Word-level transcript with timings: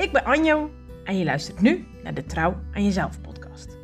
Ik 0.00 0.12
ben 0.12 0.24
Anjo 0.24 0.70
en 1.04 1.18
je 1.18 1.24
luistert 1.24 1.60
nu 1.60 1.86
naar 2.02 2.14
de 2.14 2.24
Trouw 2.24 2.56
aan 2.72 2.84
Jezelf 2.84 3.20
podcast. 3.20 3.76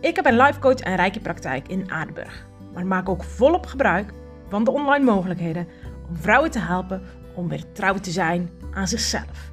Ik 0.00 0.16
heb 0.16 0.26
een 0.26 0.36
life 0.36 0.58
coach 0.58 0.78
en 0.78 0.96
rijke 0.96 1.20
praktijk 1.20 1.68
in 1.68 1.90
Aardenburg, 1.90 2.46
maar 2.74 2.86
maak 2.86 3.08
ook 3.08 3.24
volop 3.24 3.66
gebruik 3.66 4.12
van 4.48 4.64
de 4.64 4.70
online 4.70 5.04
mogelijkheden 5.04 5.68
om 6.08 6.16
vrouwen 6.16 6.50
te 6.50 6.58
helpen 6.58 7.02
om 7.34 7.48
weer 7.48 7.72
trouw 7.72 7.94
te 7.94 8.10
zijn 8.10 8.50
aan 8.72 8.88
zichzelf. 8.88 9.50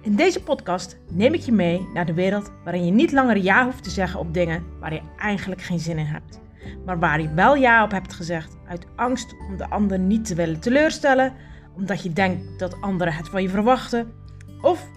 In 0.00 0.16
deze 0.16 0.42
podcast 0.42 0.98
neem 1.10 1.34
ik 1.34 1.40
je 1.40 1.52
mee 1.52 1.88
naar 1.94 2.06
de 2.06 2.14
wereld 2.14 2.52
waarin 2.64 2.86
je 2.86 2.92
niet 2.92 3.12
langer 3.12 3.36
ja 3.36 3.64
hoeft 3.64 3.82
te 3.82 3.90
zeggen 3.90 4.20
op 4.20 4.34
dingen 4.34 4.64
waar 4.80 4.92
je 4.92 5.02
eigenlijk 5.18 5.62
geen 5.62 5.80
zin 5.80 5.98
in 5.98 6.06
hebt, 6.06 6.40
maar 6.84 6.98
waar 6.98 7.20
je 7.20 7.34
wel 7.34 7.54
ja 7.54 7.84
op 7.84 7.90
hebt 7.90 8.12
gezegd 8.12 8.56
uit 8.68 8.86
angst 8.96 9.34
om 9.48 9.56
de 9.56 9.70
ander 9.70 9.98
niet 9.98 10.24
te 10.24 10.34
willen 10.34 10.60
teleurstellen, 10.60 11.32
omdat 11.76 12.02
je 12.02 12.12
denkt 12.12 12.58
dat 12.58 12.80
anderen 12.80 13.14
het 13.14 13.28
van 13.28 13.42
je 13.42 13.48
verwachten 13.48 14.22
of 14.64 14.90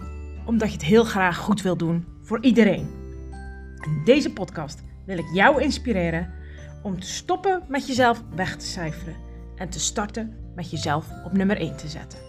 omdat 0.46 0.68
je 0.68 0.74
het 0.74 0.84
heel 0.84 1.04
graag 1.04 1.36
goed 1.36 1.62
wil 1.62 1.76
doen 1.76 2.06
voor 2.22 2.44
iedereen. 2.44 2.88
In 3.80 4.02
deze 4.04 4.32
podcast 4.32 4.82
wil 5.06 5.18
ik 5.18 5.32
jou 5.32 5.62
inspireren 5.62 6.34
om 6.82 7.00
te 7.00 7.06
stoppen 7.06 7.64
met 7.68 7.86
jezelf 7.86 8.22
weg 8.34 8.56
te 8.56 8.66
cijferen 8.66 9.16
en 9.56 9.70
te 9.70 9.80
starten 9.80 10.52
met 10.54 10.70
jezelf 10.70 11.24
op 11.24 11.32
nummer 11.32 11.56
1 11.56 11.76
te 11.76 11.88
zetten. 11.88 12.26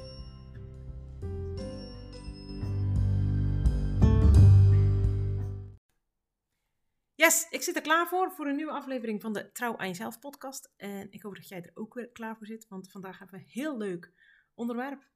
Yes, 7.15 7.47
ik 7.49 7.61
zit 7.61 7.75
er 7.75 7.81
klaar 7.81 8.07
voor 8.07 8.31
voor 8.31 8.47
een 8.47 8.55
nieuwe 8.55 8.71
aflevering 8.71 9.21
van 9.21 9.33
de 9.33 9.51
Trouw 9.51 9.77
aan 9.77 9.87
Jezelf 9.87 10.19
podcast. 10.19 10.73
En 10.77 11.11
ik 11.11 11.21
hoop 11.21 11.35
dat 11.35 11.47
jij 11.47 11.61
er 11.61 11.71
ook 11.73 11.93
weer 11.93 12.09
klaar 12.09 12.37
voor 12.37 12.47
zit, 12.47 12.67
want 12.67 12.91
vandaag 12.91 13.19
hebben 13.19 13.39
we 13.39 13.45
een 13.45 13.51
heel 13.51 13.77
leuk 13.77 14.13
onderwerp. 14.53 15.07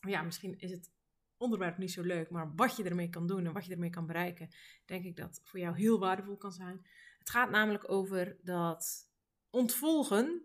Ja, 0.00 0.22
misschien 0.22 0.58
is 0.58 0.70
het 0.70 0.94
onderwerp 1.36 1.78
niet 1.78 1.92
zo 1.92 2.02
leuk, 2.02 2.30
maar 2.30 2.54
wat 2.54 2.76
je 2.76 2.84
ermee 2.84 3.08
kan 3.08 3.26
doen 3.26 3.46
en 3.46 3.52
wat 3.52 3.66
je 3.66 3.72
ermee 3.72 3.90
kan 3.90 4.06
bereiken, 4.06 4.48
denk 4.84 5.04
ik 5.04 5.16
dat 5.16 5.40
voor 5.44 5.60
jou 5.60 5.76
heel 5.76 5.98
waardevol 5.98 6.36
kan 6.36 6.52
zijn. 6.52 6.86
Het 7.18 7.30
gaat 7.30 7.50
namelijk 7.50 7.90
over 7.90 8.36
dat 8.42 9.10
ontvolgen 9.50 10.42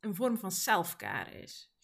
een 0.00 0.14
vorm 0.14 0.38
van 0.38 0.50
selfcare 0.52 1.40
is. 1.40 1.74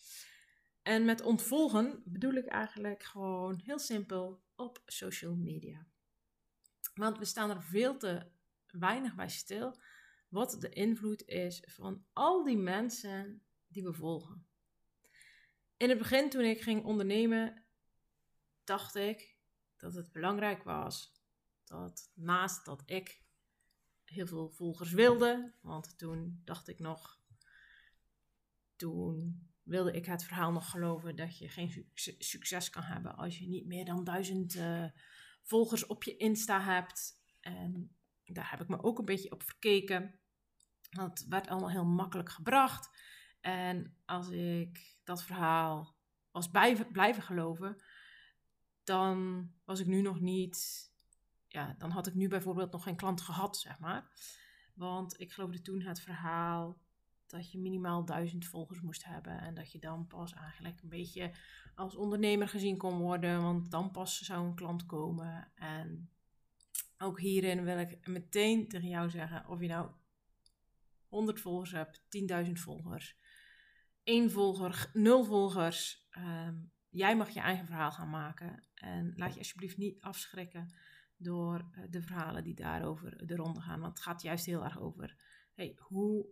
En 0.82 1.04
met 1.04 1.22
ontvolgen 1.22 2.02
bedoel 2.04 2.32
ik 2.32 2.46
eigenlijk 2.46 3.02
gewoon 3.02 3.60
heel 3.64 3.78
simpel 3.78 4.42
op 4.54 4.82
social 4.86 5.34
media. 5.34 5.86
Want 6.94 7.18
we 7.18 7.24
staan 7.24 7.50
er 7.50 7.62
veel 7.62 7.96
te 7.96 8.30
weinig 8.66 9.14
bij 9.14 9.28
stil 9.28 9.80
wat 10.28 10.56
de 10.60 10.68
invloed 10.68 11.22
is 11.26 11.62
van 11.66 12.04
al 12.12 12.44
die 12.44 12.56
mensen 12.56 13.42
die 13.66 13.82
we 13.82 13.92
volgen. 13.92 14.46
In 15.76 15.88
het 15.88 15.98
begin, 15.98 16.30
toen 16.30 16.44
ik 16.44 16.60
ging 16.60 16.84
ondernemen, 16.84 17.61
dacht 18.72 18.94
ik 18.94 19.36
dat 19.76 19.94
het 19.94 20.12
belangrijk 20.12 20.62
was 20.62 21.12
dat 21.64 22.10
naast 22.14 22.64
dat 22.64 22.82
ik 22.86 23.22
heel 24.04 24.26
veel 24.26 24.50
volgers 24.50 24.90
wilde, 24.90 25.54
want 25.60 25.98
toen 25.98 26.40
dacht 26.44 26.68
ik 26.68 26.78
nog, 26.78 27.20
toen 28.76 29.46
wilde 29.62 29.92
ik 29.92 30.06
het 30.06 30.24
verhaal 30.24 30.52
nog 30.52 30.70
geloven 30.70 31.16
dat 31.16 31.38
je 31.38 31.48
geen 31.48 31.90
succes 32.18 32.70
kan 32.70 32.82
hebben 32.82 33.16
als 33.16 33.38
je 33.38 33.48
niet 33.48 33.66
meer 33.66 33.84
dan 33.84 34.04
duizend 34.04 34.54
uh, 34.54 34.90
volgers 35.42 35.86
op 35.86 36.02
je 36.02 36.16
Insta 36.16 36.60
hebt. 36.60 37.20
En 37.40 37.96
daar 38.24 38.50
heb 38.50 38.60
ik 38.60 38.68
me 38.68 38.82
ook 38.82 38.98
een 38.98 39.04
beetje 39.04 39.32
op 39.32 39.42
verkeken. 39.42 40.20
Het 40.88 41.26
werd 41.28 41.48
allemaal 41.48 41.70
heel 41.70 41.84
makkelijk 41.84 42.30
gebracht. 42.30 42.98
En 43.40 43.96
als 44.04 44.28
ik 44.28 44.96
dat 45.04 45.22
verhaal 45.22 45.96
was 46.30 46.50
blijven 46.92 47.22
geloven, 47.22 47.82
dan 48.84 49.50
was 49.64 49.80
ik 49.80 49.86
nu 49.86 50.00
nog 50.00 50.20
niet. 50.20 50.90
Ja, 51.48 51.74
dan 51.78 51.90
had 51.90 52.06
ik 52.06 52.14
nu 52.14 52.28
bijvoorbeeld 52.28 52.72
nog 52.72 52.82
geen 52.82 52.96
klant 52.96 53.20
gehad, 53.20 53.58
zeg 53.58 53.78
maar. 53.78 54.10
Want 54.74 55.20
ik 55.20 55.32
geloofde 55.32 55.62
toen 55.62 55.80
het 55.80 56.00
verhaal 56.00 56.80
dat 57.26 57.52
je 57.52 57.58
minimaal 57.58 58.04
duizend 58.04 58.46
volgers 58.46 58.80
moest 58.80 59.04
hebben. 59.04 59.40
En 59.40 59.54
dat 59.54 59.72
je 59.72 59.78
dan 59.78 60.06
pas 60.06 60.32
eigenlijk 60.32 60.82
een 60.82 60.88
beetje 60.88 61.34
als 61.74 61.96
ondernemer 61.96 62.48
gezien 62.48 62.76
kon 62.76 62.98
worden. 62.98 63.42
Want 63.42 63.70
dan 63.70 63.90
pas 63.90 64.20
zou 64.20 64.46
een 64.46 64.54
klant 64.54 64.86
komen. 64.86 65.52
En 65.54 66.10
ook 66.98 67.20
hierin 67.20 67.64
wil 67.64 67.78
ik 67.78 68.06
meteen 68.06 68.68
tegen 68.68 68.88
jou 68.88 69.10
zeggen: 69.10 69.48
of 69.48 69.60
je 69.60 69.68
nou 69.68 69.90
100 71.08 71.40
volgers 71.40 71.70
hebt, 71.70 72.02
10.000 72.46 72.52
volgers, 72.52 73.16
1 74.02 74.30
volger, 74.30 74.90
0 74.92 75.24
volgers. 75.24 76.06
Ehm, 76.10 76.54
jij 76.92 77.16
mag 77.16 77.30
je 77.30 77.40
eigen 77.40 77.66
verhaal 77.66 77.92
gaan 77.92 78.10
maken. 78.10 78.64
En 78.74 79.12
laat 79.16 79.32
je 79.32 79.38
alsjeblieft 79.38 79.76
niet 79.76 80.00
afschrikken 80.00 80.74
door 81.16 81.70
eh, 81.72 81.84
de 81.90 82.02
verhalen 82.02 82.44
die 82.44 82.54
daarover 82.54 83.26
de 83.26 83.36
ronde 83.36 83.60
gaan. 83.60 83.80
Want 83.80 83.92
het 83.92 84.02
gaat 84.02 84.22
juist 84.22 84.44
heel 84.44 84.64
erg 84.64 84.80
over: 84.80 85.16
hey, 85.54 85.76
hoe 85.78 86.26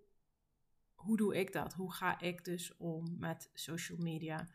hoe 0.95 1.17
doe 1.17 1.37
ik 1.37 1.53
dat? 1.53 1.73
Hoe 1.73 1.93
ga 1.93 2.21
ik 2.21 2.45
dus 2.45 2.77
om 2.77 3.17
met 3.19 3.51
social 3.55 3.99
media? 3.99 4.49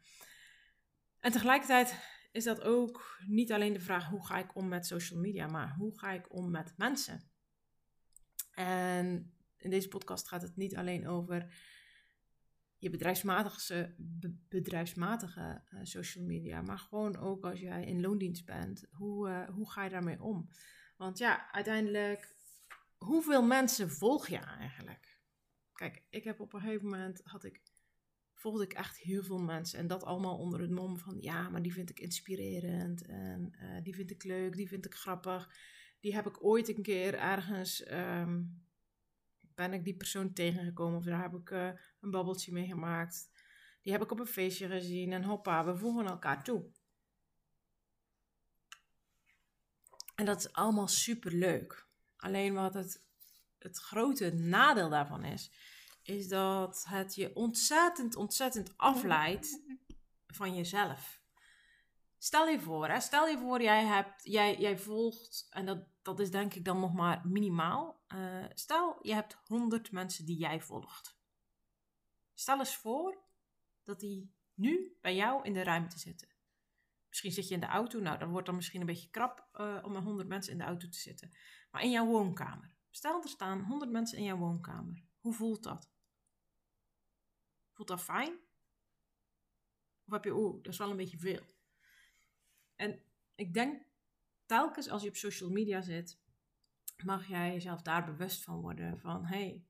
En 1.20 1.32
tegelijkertijd 1.32 2.00
is 2.32 2.44
dat 2.44 2.62
ook 2.62 3.20
niet 3.28 3.52
alleen 3.52 3.74
de 3.74 3.80
vraag 3.80 4.10
hoe 4.10 4.26
ga 4.26 4.38
ik 4.38 4.56
om 4.56 4.68
met 4.68 4.86
social 4.86 5.20
media, 5.20 5.48
maar 5.48 5.76
hoe 5.78 6.00
ga 6.00 6.12
ik 6.12 6.34
om 6.34 6.52
met 6.52 6.74
mensen? 6.78 7.30
En 8.52 9.34
in 9.58 9.70
deze 9.70 9.88
podcast 9.88 10.28
gaat 10.28 10.42
het 10.42 10.56
niet 10.56 10.76
alleen 10.76 11.08
over 11.08 11.54
je 12.78 12.90
bedrijfsmatige, 12.90 13.96
bedrijfsmatige 14.50 15.64
uh, 15.74 15.80
social 15.84 16.26
media, 16.26 16.62
maar 16.62 16.80
gewoon 16.80 17.18
ook 17.18 17.46
als 17.46 17.60
jij 17.60 17.86
in 17.86 18.02
loondienst 18.02 18.46
bent, 18.46 18.88
hoe, 18.92 19.30
uh, 19.30 19.50
hoe 19.50 19.72
ga 19.72 19.84
je 19.84 19.90
daarmee 19.90 20.22
om? 20.22 20.50
Want 20.98 21.18
ja, 21.18 21.52
uiteindelijk, 21.52 22.36
hoeveel 22.98 23.44
mensen 23.44 23.92
volg 23.92 24.28
je 24.28 24.38
eigenlijk? 24.38 25.20
Kijk, 25.74 26.04
ik 26.10 26.24
heb 26.24 26.40
op 26.40 26.54
een 26.54 26.60
gegeven 26.60 26.90
moment 26.90 27.22
had 27.24 27.44
ik, 27.44 27.62
volgde 28.34 28.64
ik 28.64 28.74
echt 28.74 28.98
heel 28.98 29.24
veel 29.24 29.40
mensen. 29.42 29.80
En 29.80 29.88
dat 29.88 30.04
allemaal 30.04 30.38
onder 30.38 30.62
het 30.62 30.72
mom 30.72 30.98
van 30.98 31.18
ja, 31.20 31.50
maar 31.50 31.62
die 31.62 31.74
vind 31.74 31.90
ik 31.90 32.00
inspirerend. 32.00 33.06
En 33.06 33.56
uh, 33.62 33.84
die 33.84 33.96
vind 33.96 34.12
ik 34.12 34.24
leuk, 34.24 34.56
die 34.56 34.68
vind 34.68 34.86
ik 34.86 34.94
grappig. 34.94 35.50
Die 36.00 36.16
heb 36.16 36.26
ik 36.26 36.44
ooit 36.44 36.68
een 36.70 36.82
keer 36.82 37.14
ergens. 37.14 37.92
Um, 37.92 38.65
ben 39.56 39.74
ik 39.74 39.84
die 39.84 39.96
persoon 39.96 40.34
tegengekomen 40.34 40.98
of 40.98 41.04
daar 41.04 41.22
heb 41.22 41.34
ik 41.34 41.50
uh, 41.50 41.70
een 42.02 42.12
babbeltje 42.12 42.52
mee 42.52 42.68
gemaakt. 42.68 43.30
Die 43.82 43.92
heb 43.92 44.02
ik 44.02 44.12
op 44.12 44.20
een 44.20 44.28
feestje 44.28 44.68
gezien 44.68 45.14
en 45.14 45.24
hoppa, 45.24 45.66
we 45.66 45.78
voegen 45.78 46.06
elkaar 46.06 46.44
toe. 46.44 46.66
En 50.16 50.26
dat 50.26 50.40
is 50.40 50.54
allemaal 50.54 50.88
super 50.88 51.32
leuk. 51.32 51.88
Alleen 52.18 52.54
wat 52.54 52.74
het 52.74 53.04
het 53.66 53.78
grote 53.78 54.34
nadeel 54.34 54.90
daarvan 54.90 55.24
is, 55.24 55.52
is 56.04 56.28
dat 56.28 56.86
het 56.90 57.16
je 57.16 57.36
ontzettend, 57.36 58.16
ontzettend 58.16 58.74
afleidt 58.78 59.62
van 60.28 60.56
jezelf. 60.56 61.22
Stel 62.18 62.48
je 62.48 62.60
voor, 62.60 62.88
hè, 62.88 63.00
stel 63.00 63.28
je 63.28 63.38
voor, 63.38 63.62
jij, 63.62 63.86
hebt, 63.86 64.24
jij, 64.24 64.58
jij 64.60 64.78
volgt, 64.78 65.48
en 65.50 65.66
dat, 65.66 65.88
dat 66.06 66.20
is 66.20 66.32
denk 66.32 66.54
ik 66.54 66.66
dan 66.66 66.80
nog 66.80 66.94
maar 66.94 67.28
minimaal. 67.28 68.04
Uh, 68.16 68.46
stel, 68.54 68.98
je 69.02 69.14
hebt 69.14 69.38
100 69.48 69.92
mensen 69.92 70.26
die 70.26 70.38
jij 70.38 70.62
volgt. 70.62 71.18
Stel 72.34 72.60
eens 72.60 72.76
voor 72.76 73.24
dat 73.84 74.00
die 74.00 74.34
nu 74.54 74.98
bij 75.02 75.16
jou 75.16 75.44
in 75.44 75.54
de 75.54 75.64
ruimte 75.64 76.00
zitten. 76.00 76.28
Misschien 77.10 77.32
zit 77.32 77.48
je 77.48 77.54
in 77.54 77.60
de 77.60 77.66
auto, 77.66 78.00
nou 78.00 78.18
dan 78.18 78.30
wordt 78.30 78.46
dan 78.46 78.56
misschien 78.56 78.80
een 78.80 78.86
beetje 78.86 79.10
krap 79.10 79.48
uh, 79.54 79.82
om 79.84 79.92
met 79.92 80.04
100 80.04 80.28
mensen 80.28 80.52
in 80.52 80.58
de 80.58 80.64
auto 80.64 80.90
te 80.90 81.00
zitten. 81.00 81.32
Maar 81.72 81.84
in 81.84 81.92
jouw 81.92 82.06
woonkamer. 82.06 82.76
Stel, 82.90 83.22
er 83.22 83.30
staan 83.30 83.64
100 83.64 83.92
mensen 83.92 84.18
in 84.18 84.24
jouw 84.24 84.38
woonkamer. 84.38 85.04
Hoe 85.20 85.34
voelt 85.34 85.64
dat? 85.64 85.92
Voelt 87.72 87.88
dat 87.88 88.02
fijn? 88.02 88.40
Of 90.06 90.14
heb 90.14 90.24
je, 90.24 90.36
oeh, 90.36 90.64
dat 90.64 90.74
is 90.74 90.80
wel 90.80 90.90
een 90.90 90.98
beetje 90.98 91.18
veel. 91.18 91.44
En 92.76 93.02
ik 93.36 93.54
denk, 93.54 93.86
telkens 94.46 94.90
als 94.90 95.02
je 95.02 95.10
op 95.10 95.16
social 95.16 95.50
media 95.50 95.82
zit, 95.82 96.20
mag 97.04 97.28
jij 97.28 97.52
jezelf 97.52 97.82
daar 97.82 98.06
bewust 98.06 98.44
van 98.44 98.62
worden. 98.62 99.00
Van, 99.00 99.26
hey, 99.26 99.66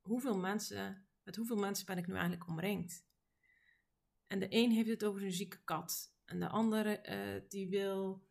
hoeveel 0.00 0.38
mensen, 0.38 1.06
met 1.22 1.36
hoeveel 1.36 1.56
mensen 1.56 1.86
ben 1.86 1.98
ik 1.98 2.06
nu 2.06 2.12
eigenlijk 2.12 2.46
omringd? 2.46 3.06
En 4.26 4.38
de 4.38 4.46
een 4.50 4.70
heeft 4.70 4.88
het 4.88 5.04
over 5.04 5.22
een 5.22 5.32
zieke 5.32 5.64
kat. 5.64 6.14
En 6.24 6.40
de 6.40 6.48
andere, 6.48 7.02
uh, 7.08 7.48
die 7.48 7.68
wil 7.68 8.28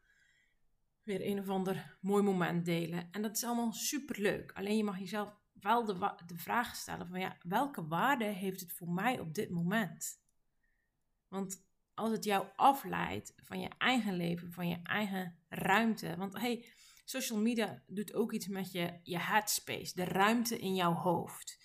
weer 1.03 1.25
een 1.25 1.39
of 1.39 1.49
ander 1.49 1.97
mooi 2.01 2.23
moment 2.23 2.65
delen. 2.65 3.11
En 3.11 3.21
dat 3.21 3.35
is 3.35 3.43
allemaal 3.43 3.73
super 3.73 4.21
leuk. 4.21 4.51
Alleen 4.51 4.77
je 4.77 4.83
mag 4.83 4.99
jezelf 4.99 5.35
wel 5.53 5.85
de, 5.85 6.13
de 6.25 6.37
vraag 6.37 6.75
stellen 6.75 7.07
van 7.07 7.19
ja, 7.19 7.37
welke 7.41 7.87
waarde 7.87 8.25
heeft 8.25 8.59
het 8.59 8.73
voor 8.73 8.89
mij 8.89 9.19
op 9.19 9.33
dit 9.33 9.49
moment? 9.49 10.21
Want 11.27 11.67
als 11.99 12.11
het 12.11 12.23
jou 12.23 12.47
afleidt 12.55 13.33
van 13.37 13.59
je 13.59 13.69
eigen 13.77 14.15
leven, 14.15 14.51
van 14.51 14.67
je 14.67 14.79
eigen 14.83 15.37
ruimte. 15.49 16.15
Want 16.17 16.37
hey, 16.37 16.65
social 17.05 17.39
media 17.39 17.83
doet 17.87 18.13
ook 18.13 18.33
iets 18.33 18.47
met 18.47 18.71
je, 18.71 18.99
je 19.03 19.19
headspace, 19.19 19.95
de 19.95 20.03
ruimte 20.03 20.59
in 20.59 20.75
jouw 20.75 20.93
hoofd. 20.93 21.63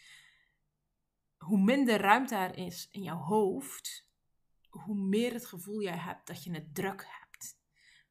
Hoe 1.37 1.61
minder 1.61 2.01
ruimte 2.01 2.35
er 2.35 2.57
is 2.57 2.89
in 2.91 3.03
jouw 3.03 3.19
hoofd, 3.19 4.09
hoe 4.69 4.97
meer 4.97 5.33
het 5.33 5.47
gevoel 5.47 5.83
jij 5.83 5.99
hebt 5.99 6.27
dat 6.27 6.45
je 6.45 6.53
het 6.53 6.75
druk 6.75 7.07
hebt. 7.09 7.63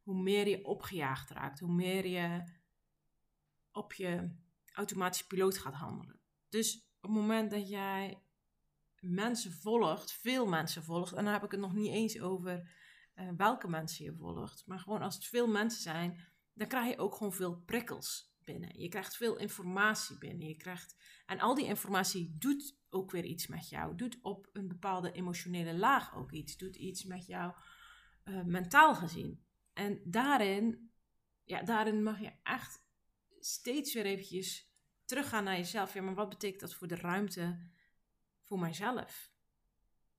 Hoe 0.01 0.21
meer 0.21 0.47
je 0.47 0.65
opgejaagd 0.65 1.29
raakt, 1.29 1.59
hoe 1.59 1.73
meer 1.73 2.07
je 2.07 2.43
op 3.71 3.93
je 3.93 4.35
automatische 4.73 5.27
piloot 5.27 5.57
gaat 5.57 5.73
handelen. 5.73 6.19
Dus 6.49 6.75
op 6.75 7.09
het 7.09 7.11
moment 7.11 7.51
dat 7.51 7.69
jij 7.69 8.22
mensen 9.03 9.51
volgt, 9.51 10.11
veel 10.11 10.45
mensen 10.45 10.83
volgt, 10.83 11.13
en 11.13 11.23
dan 11.23 11.33
heb 11.33 11.44
ik 11.44 11.51
het 11.51 11.59
nog 11.59 11.73
niet 11.73 11.91
eens 11.91 12.21
over 12.21 12.71
uh, 13.15 13.29
welke 13.38 13.67
mensen 13.67 14.05
je 14.05 14.13
volgt, 14.13 14.63
maar 14.65 14.79
gewoon 14.79 15.01
als 15.01 15.15
het 15.15 15.25
veel 15.25 15.47
mensen 15.47 15.81
zijn, 15.81 16.19
dan 16.53 16.67
krijg 16.67 16.89
je 16.89 16.97
ook 16.97 17.15
gewoon 17.15 17.33
veel 17.33 17.61
prikkels 17.65 18.33
binnen. 18.44 18.79
Je 18.79 18.89
krijgt 18.89 19.15
veel 19.15 19.38
informatie 19.38 20.17
binnen. 20.17 20.47
Je 20.47 20.55
krijgt, 20.55 20.95
en 21.25 21.39
al 21.39 21.55
die 21.55 21.65
informatie 21.65 22.35
doet 22.38 22.77
ook 22.89 23.11
weer 23.11 23.23
iets 23.23 23.47
met 23.47 23.69
jou. 23.69 23.95
Doet 23.95 24.19
op 24.21 24.50
een 24.53 24.67
bepaalde 24.67 25.11
emotionele 25.11 25.73
laag 25.77 26.15
ook 26.15 26.31
iets. 26.31 26.57
Doet 26.57 26.75
iets 26.75 27.03
met 27.03 27.25
jou 27.25 27.53
uh, 28.23 28.44
mentaal 28.44 28.95
gezien. 28.95 29.45
En 29.73 30.01
daarin, 30.03 30.91
ja, 31.44 31.63
daarin 31.63 32.03
mag 32.03 32.19
je 32.19 32.31
echt 32.44 32.85
steeds 33.39 33.94
weer 33.94 34.05
eventjes 34.05 34.71
teruggaan 35.05 35.44
naar 35.44 35.57
jezelf. 35.57 35.94
Ja, 35.94 36.01
maar 36.01 36.15
wat 36.15 36.29
betekent 36.29 36.59
dat 36.59 36.73
voor 36.73 36.88
de 36.88 36.95
ruimte 36.95 37.71
voor 38.43 38.59
mijzelf? 38.59 39.31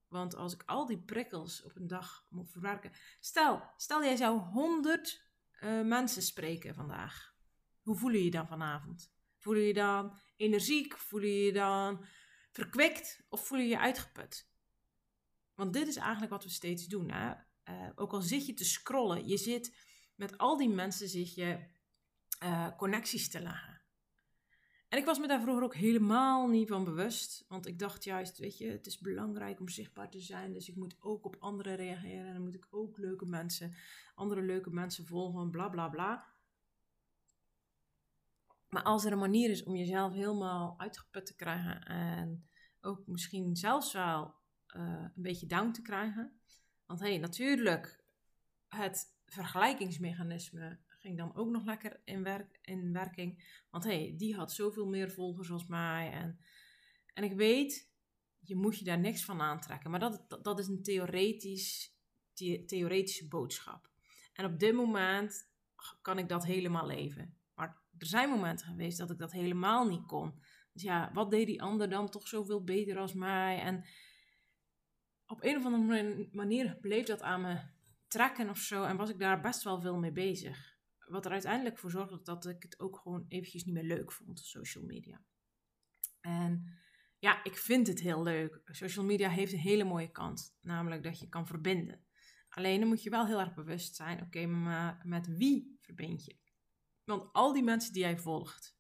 Want 0.08 0.36
als 0.36 0.54
ik 0.54 0.62
al 0.66 0.86
die 0.86 1.02
prikkels 1.02 1.62
op 1.62 1.76
een 1.76 1.86
dag 1.86 2.26
moet 2.28 2.50
verwerken. 2.50 2.92
Stel, 3.20 3.62
stel 3.76 4.02
jij 4.02 4.16
zou 4.16 4.38
100 4.38 5.22
uh, 5.62 5.78
eh, 5.78 5.86
mensen 5.86 6.22
spreken 6.22 6.74
vandaag. 6.74 7.34
Hoe 7.82 7.96
voel 7.96 8.10
je 8.10 8.24
je 8.24 8.30
dan 8.30 8.46
vanavond? 8.46 9.12
Voel 9.38 9.54
je 9.54 9.66
je 9.66 9.74
dan 9.74 10.18
energiek? 10.36 10.98
Voel 10.98 11.20
je 11.20 11.44
je 11.44 11.52
dan 11.52 12.04
verkwikt? 12.50 13.24
Of 13.28 13.46
voel 13.46 13.58
je 13.58 13.68
je 13.68 13.78
uitgeput? 13.78 14.52
Want 15.54 15.72
dit 15.72 15.88
is 15.88 15.96
eigenlijk 15.96 16.32
wat 16.32 16.44
we 16.44 16.50
steeds 16.50 16.86
doen. 16.86 17.10
Hè? 17.10 17.34
Uh, 17.70 17.90
ook 17.94 18.12
al 18.12 18.22
zit 18.22 18.46
je 18.46 18.54
te 18.54 18.64
scrollen, 18.64 19.28
je 19.28 19.36
zit 19.36 19.76
met 20.14 20.38
al 20.38 20.56
die 20.56 20.68
mensen 20.68 21.08
zit 21.08 21.34
je 21.34 21.66
uh, 22.42 22.76
connecties 22.76 23.30
te 23.30 23.40
leggen. 23.40 23.73
En 24.94 25.00
ik 25.00 25.06
was 25.06 25.19
me 25.19 25.26
daar 25.26 25.41
vroeger 25.41 25.62
ook 25.62 25.75
helemaal 25.75 26.49
niet 26.49 26.69
van 26.69 26.85
bewust. 26.85 27.44
Want 27.49 27.67
ik 27.67 27.79
dacht 27.79 28.05
juist, 28.05 28.38
weet 28.38 28.58
je, 28.58 28.67
het 28.67 28.87
is 28.87 28.99
belangrijk 28.99 29.61
om 29.61 29.69
zichtbaar 29.69 30.11
te 30.11 30.20
zijn. 30.20 30.52
Dus 30.52 30.69
ik 30.69 30.76
moet 30.76 30.96
ook 31.00 31.25
op 31.25 31.37
anderen 31.38 31.76
reageren. 31.76 32.26
En 32.26 32.32
dan 32.32 32.43
moet 32.43 32.55
ik 32.55 32.67
ook 32.70 32.99
leuke 32.99 33.26
mensen, 33.26 33.75
andere 34.14 34.43
leuke 34.43 34.70
mensen 34.70 35.06
volgen, 35.06 35.50
bla 35.50 35.69
bla 35.69 35.88
bla. 35.88 36.26
Maar 38.69 38.82
als 38.82 39.05
er 39.05 39.12
een 39.12 39.19
manier 39.19 39.50
is 39.50 39.62
om 39.62 39.76
jezelf 39.76 40.12
helemaal 40.12 40.75
uitgeput 40.79 41.26
te 41.26 41.37
krijgen 41.37 41.82
en 41.85 42.49
ook 42.81 43.06
misschien 43.06 43.56
zelfs 43.56 43.93
wel 43.93 44.35
uh, 44.76 44.82
een 45.17 45.23
beetje 45.23 45.46
down 45.46 45.70
te 45.70 45.82
krijgen. 45.82 46.41
Want 46.87 47.00
hé, 47.00 47.08
hey, 47.08 47.19
natuurlijk, 47.19 48.05
het 48.69 49.17
vergelijkingsmechanisme 49.26 50.79
ging 51.04 51.18
dan 51.18 51.34
ook 51.34 51.48
nog 51.48 51.64
lekker 51.64 52.00
in, 52.04 52.22
werk, 52.22 52.58
in 52.62 52.92
werking. 52.92 53.60
Want 53.70 53.84
hé, 53.84 53.90
hey, 53.90 54.14
die 54.16 54.34
had 54.34 54.52
zoveel 54.52 54.86
meer 54.86 55.10
volgers 55.10 55.50
als 55.50 55.66
mij. 55.66 56.10
En, 56.12 56.38
en 57.14 57.24
ik 57.24 57.32
weet, 57.32 57.90
je 58.40 58.56
moet 58.56 58.78
je 58.78 58.84
daar 58.84 58.98
niks 58.98 59.24
van 59.24 59.40
aantrekken. 59.40 59.90
Maar 59.90 60.00
dat, 60.00 60.38
dat, 60.42 60.58
is 60.58 60.66
een 60.66 60.82
theoretisch, 60.82 61.96
the, 62.32 62.62
theoretische 62.66 63.28
boodschap. 63.28 63.90
En 64.32 64.44
op 64.44 64.58
dit 64.58 64.74
moment 64.74 65.50
kan 66.02 66.18
ik 66.18 66.28
dat 66.28 66.44
helemaal 66.44 66.86
leven. 66.86 67.36
Maar 67.54 67.82
er 67.98 68.06
zijn 68.06 68.28
momenten 68.28 68.66
geweest 68.66 68.98
dat 68.98 69.10
ik 69.10 69.18
dat 69.18 69.32
helemaal 69.32 69.88
niet 69.88 70.06
kon. 70.06 70.42
Dus 70.72 70.82
ja, 70.82 71.10
wat 71.12 71.30
deed 71.30 71.46
die 71.46 71.62
ander 71.62 71.88
dan 71.88 72.10
toch 72.10 72.28
zoveel 72.28 72.64
beter 72.64 72.98
als 72.98 73.12
mij? 73.12 73.60
En 73.60 73.84
op 75.26 75.44
een 75.44 75.56
of 75.56 75.64
andere 75.64 76.28
manier 76.32 76.76
bleef 76.80 77.06
dat 77.06 77.22
aan 77.22 77.40
me 77.40 77.60
trekken 78.08 78.48
of 78.48 78.58
zo. 78.58 78.82
En 78.84 78.96
was 78.96 79.10
ik 79.10 79.18
daar 79.18 79.40
best 79.40 79.62
wel 79.62 79.80
veel 79.80 79.98
mee 79.98 80.12
bezig. 80.12 80.73
Wat 81.06 81.24
er 81.24 81.32
uiteindelijk 81.32 81.78
voor 81.78 81.90
zorgde 81.90 82.22
dat 82.22 82.46
ik 82.46 82.62
het 82.62 82.78
ook 82.78 82.98
gewoon 82.98 83.24
eventjes 83.28 83.64
niet 83.64 83.74
meer 83.74 83.84
leuk 83.84 84.12
vond, 84.12 84.40
social 84.40 84.84
media. 84.84 85.22
En 86.20 86.78
ja, 87.18 87.44
ik 87.44 87.56
vind 87.56 87.86
het 87.86 88.00
heel 88.00 88.22
leuk. 88.22 88.60
Social 88.64 89.04
media 89.04 89.28
heeft 89.28 89.52
een 89.52 89.58
hele 89.58 89.84
mooie 89.84 90.10
kant, 90.10 90.56
namelijk 90.60 91.02
dat 91.02 91.18
je 91.18 91.28
kan 91.28 91.46
verbinden. 91.46 92.04
Alleen 92.48 92.80
dan 92.80 92.88
moet 92.88 93.02
je 93.02 93.10
wel 93.10 93.26
heel 93.26 93.40
erg 93.40 93.54
bewust 93.54 93.94
zijn, 93.94 94.22
oké, 94.22 94.46
maar 94.46 95.02
met 95.04 95.26
wie 95.26 95.78
verbind 95.80 96.24
je? 96.24 96.36
Want 97.04 97.32
al 97.32 97.52
die 97.52 97.62
mensen 97.62 97.92
die 97.92 98.02
jij 98.02 98.18
volgt, 98.18 98.76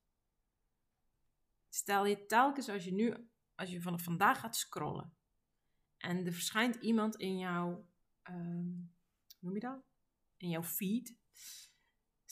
stel 1.68 2.06
je 2.06 2.26
telkens 2.26 2.68
als 2.68 2.84
je 2.84 2.92
nu, 2.92 3.28
als 3.54 3.70
je 3.70 3.80
vanaf 3.80 4.02
vandaag 4.02 4.40
gaat 4.40 4.56
scrollen 4.56 5.14
en 6.04 6.26
er 6.26 6.32
verschijnt 6.32 6.74
iemand 6.74 7.16
in 7.16 7.38
jouw, 7.38 7.88
um, 8.30 8.94
noem 9.38 9.54
je 9.54 9.60
dat? 9.60 9.82
In 10.36 10.48
jouw 10.48 10.62
feed. 10.62 11.16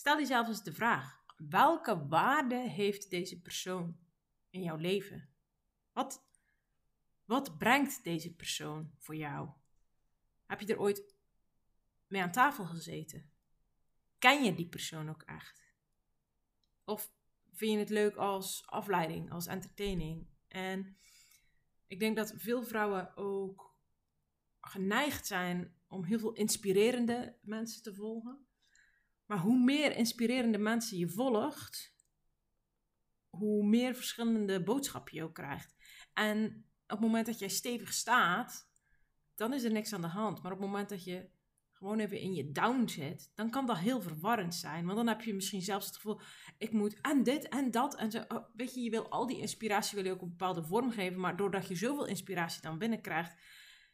Stel 0.02 0.18
jezelf 0.18 0.48
eens 0.48 0.62
de 0.62 0.72
vraag: 0.72 1.24
welke 1.36 2.06
waarde 2.06 2.68
heeft 2.68 3.10
deze 3.10 3.40
persoon 3.40 3.98
in 4.50 4.62
jouw 4.62 4.76
leven? 4.76 5.28
Wat, 5.92 6.24
wat 7.24 7.58
brengt 7.58 8.04
deze 8.04 8.34
persoon 8.34 8.92
voor 8.98 9.16
jou? 9.16 9.50
Heb 10.46 10.60
je 10.60 10.66
er 10.66 10.80
ooit 10.80 11.14
mee 12.06 12.22
aan 12.22 12.32
tafel 12.32 12.64
gezeten? 12.64 13.32
Ken 14.18 14.44
je 14.44 14.54
die 14.54 14.68
persoon 14.68 15.08
ook 15.08 15.22
echt? 15.22 15.74
Of 16.84 17.12
vind 17.52 17.72
je 17.72 17.78
het 17.78 17.90
leuk 17.90 18.16
als 18.16 18.66
afleiding, 18.66 19.32
als 19.32 19.46
entertaining? 19.46 20.26
En 20.48 20.96
ik 21.86 21.98
denk 21.98 22.16
dat 22.16 22.34
veel 22.36 22.62
vrouwen 22.62 23.16
ook 23.16 23.76
geneigd 24.60 25.26
zijn 25.26 25.76
om 25.86 26.04
heel 26.04 26.18
veel 26.18 26.32
inspirerende 26.32 27.38
mensen 27.42 27.82
te 27.82 27.94
volgen. 27.94 28.46
Maar 29.32 29.40
hoe 29.40 29.58
meer 29.58 29.96
inspirerende 29.96 30.58
mensen 30.58 30.98
je 30.98 31.08
volgt, 31.08 31.94
hoe 33.30 33.66
meer 33.66 33.94
verschillende 33.94 34.62
boodschappen 34.62 35.14
je 35.14 35.22
ook 35.22 35.34
krijgt. 35.34 35.74
En 36.14 36.64
op 36.82 36.88
het 36.88 37.00
moment 37.00 37.26
dat 37.26 37.38
jij 37.38 37.48
stevig 37.48 37.92
staat, 37.92 38.68
dan 39.34 39.52
is 39.52 39.64
er 39.64 39.72
niks 39.72 39.92
aan 39.92 40.00
de 40.00 40.06
hand. 40.06 40.42
Maar 40.42 40.52
op 40.52 40.58
het 40.58 40.66
moment 40.66 40.88
dat 40.88 41.04
je 41.04 41.28
gewoon 41.70 41.98
even 41.98 42.20
in 42.20 42.34
je 42.34 42.52
down 42.52 42.88
zit, 42.88 43.30
dan 43.34 43.50
kan 43.50 43.66
dat 43.66 43.78
heel 43.78 44.00
verwarrend 44.00 44.54
zijn. 44.54 44.84
Want 44.84 44.96
dan 44.96 45.08
heb 45.08 45.20
je 45.20 45.34
misschien 45.34 45.62
zelfs 45.62 45.86
het 45.86 45.94
gevoel, 45.94 46.20
ik 46.58 46.72
moet 46.72 47.00
en 47.00 47.22
dit 47.22 47.48
en 47.48 47.70
dat 47.70 47.96
en 47.96 48.10
zo. 48.10 48.24
Oh, 48.28 48.44
weet 48.54 48.74
je, 48.74 48.80
je 48.80 48.90
wil 48.90 49.08
al 49.08 49.26
die 49.26 49.40
inspiratie 49.40 49.96
wil 49.96 50.04
je 50.04 50.12
ook 50.12 50.22
een 50.22 50.28
bepaalde 50.28 50.64
vorm 50.64 50.90
geven, 50.90 51.20
maar 51.20 51.36
doordat 51.36 51.68
je 51.68 51.74
zoveel 51.74 52.06
inspiratie 52.06 52.62
dan 52.62 52.78
binnenkrijgt, 52.78 53.34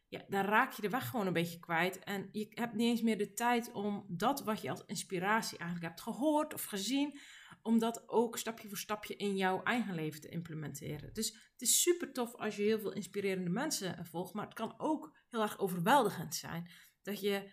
ja, 0.08 0.24
dan 0.28 0.44
raak 0.44 0.72
je 0.72 0.82
de 0.82 0.88
weg 0.88 1.08
gewoon 1.08 1.26
een 1.26 1.32
beetje 1.32 1.58
kwijt. 1.58 1.98
En 1.98 2.28
je 2.32 2.46
hebt 2.50 2.74
niet 2.74 2.88
eens 2.88 3.02
meer 3.02 3.18
de 3.18 3.32
tijd 3.32 3.72
om 3.72 4.04
dat 4.08 4.44
wat 4.44 4.60
je 4.60 4.70
als 4.70 4.84
inspiratie 4.86 5.58
eigenlijk 5.58 5.88
hebt 5.88 6.00
gehoord 6.00 6.54
of 6.54 6.64
gezien, 6.64 7.18
om 7.62 7.78
dat 7.78 8.08
ook 8.08 8.38
stapje 8.38 8.68
voor 8.68 8.78
stapje 8.78 9.16
in 9.16 9.36
jouw 9.36 9.62
eigen 9.62 9.94
leven 9.94 10.20
te 10.20 10.28
implementeren. 10.28 11.12
Dus 11.12 11.28
het 11.52 11.62
is 11.62 11.82
super 11.82 12.12
tof 12.12 12.34
als 12.34 12.56
je 12.56 12.62
heel 12.62 12.78
veel 12.78 12.92
inspirerende 12.92 13.50
mensen 13.50 14.06
volgt, 14.06 14.34
maar 14.34 14.44
het 14.44 14.54
kan 14.54 14.74
ook 14.78 15.16
heel 15.30 15.42
erg 15.42 15.58
overweldigend 15.58 16.34
zijn. 16.34 16.70
Dat 17.02 17.20
je 17.20 17.50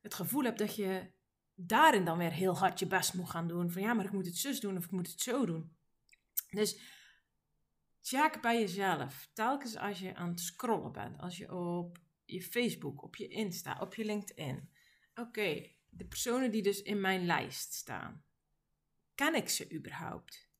het 0.00 0.14
gevoel 0.14 0.42
hebt 0.42 0.58
dat 0.58 0.76
je 0.76 1.12
daarin 1.54 2.04
dan 2.04 2.18
weer 2.18 2.32
heel 2.32 2.58
hard 2.58 2.78
je 2.78 2.86
best 2.86 3.14
moet 3.14 3.30
gaan 3.30 3.48
doen. 3.48 3.70
Van 3.70 3.82
ja, 3.82 3.94
maar 3.94 4.04
ik 4.04 4.12
moet 4.12 4.26
het 4.26 4.36
zus 4.36 4.60
doen 4.60 4.76
of 4.76 4.84
ik 4.84 4.90
moet 4.90 5.10
het 5.10 5.20
zo 5.20 5.46
doen. 5.46 5.76
Dus 6.50 6.78
check 8.06 8.40
bij 8.40 8.60
jezelf. 8.60 9.28
Telkens 9.32 9.76
als 9.76 9.98
je 9.98 10.14
aan 10.14 10.28
het 10.28 10.40
scrollen 10.40 10.92
bent, 10.92 11.18
als 11.18 11.36
je 11.36 11.54
op 11.54 11.98
je 12.24 12.42
Facebook, 12.42 13.02
op 13.02 13.16
je 13.16 13.28
Insta, 13.28 13.78
op 13.80 13.94
je 13.94 14.04
LinkedIn. 14.04 14.70
Oké, 15.14 15.70
de 15.88 16.04
personen 16.04 16.50
die 16.50 16.62
dus 16.62 16.82
in 16.82 17.00
mijn 17.00 17.26
lijst 17.26 17.72
staan, 17.72 18.24
ken 19.14 19.34
ik 19.34 19.48
ze 19.48 19.72
überhaupt? 19.72 20.52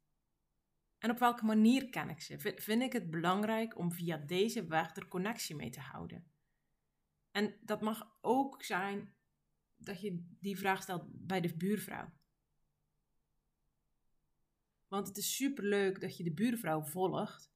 En 0.98 1.10
op 1.10 1.18
welke 1.18 1.44
manier 1.44 1.90
ken 1.90 2.08
ik 2.08 2.20
ze? 2.20 2.38
Vind 2.38 2.82
ik 2.82 2.92
het 2.92 3.10
belangrijk 3.10 3.78
om 3.78 3.92
via 3.92 4.16
deze 4.16 4.66
weg 4.66 4.96
er 4.96 5.08
connectie 5.08 5.54
mee 5.54 5.70
te 5.70 5.80
houden? 5.80 6.32
En 7.30 7.56
dat 7.60 7.80
mag 7.80 8.16
ook 8.20 8.62
zijn 8.62 9.14
dat 9.76 10.00
je 10.00 10.36
die 10.40 10.58
vraag 10.58 10.82
stelt 10.82 11.04
bij 11.06 11.40
de 11.40 11.56
buurvrouw. 11.56 12.12
Want 14.94 15.06
het 15.08 15.16
is 15.16 15.36
super 15.36 15.64
leuk 15.64 16.00
dat 16.00 16.16
je 16.16 16.24
de 16.24 16.32
buurvrouw 16.32 16.82
volgt. 16.82 17.50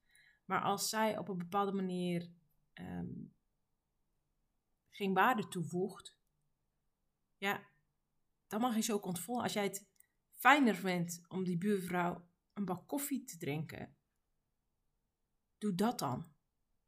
Maar 0.45 0.61
als 0.61 0.89
zij 0.89 1.19
op 1.19 1.29
een 1.29 1.39
bepaalde 1.39 1.73
manier 1.73 2.31
ehm, 2.73 3.13
geen 4.91 5.15
waarde 5.15 5.49
toevoegt, 5.49 6.17
ja, 7.37 7.69
dan 8.47 8.61
mag 8.61 8.75
je 8.75 8.81
ze 8.81 8.93
ook 8.93 9.05
ontvolgen. 9.05 9.43
Als 9.43 9.53
jij 9.53 9.63
het 9.63 9.89
fijner 10.33 10.75
vindt 10.75 11.21
om 11.29 11.45
die 11.45 11.59
buurvrouw 11.59 12.29
een 12.53 12.65
bak 12.65 12.89
koffie 12.89 13.25
te 13.25 13.37
drinken, 13.37 13.97
doe 15.59 15.75
dat 15.75 15.99
dan. 15.99 16.33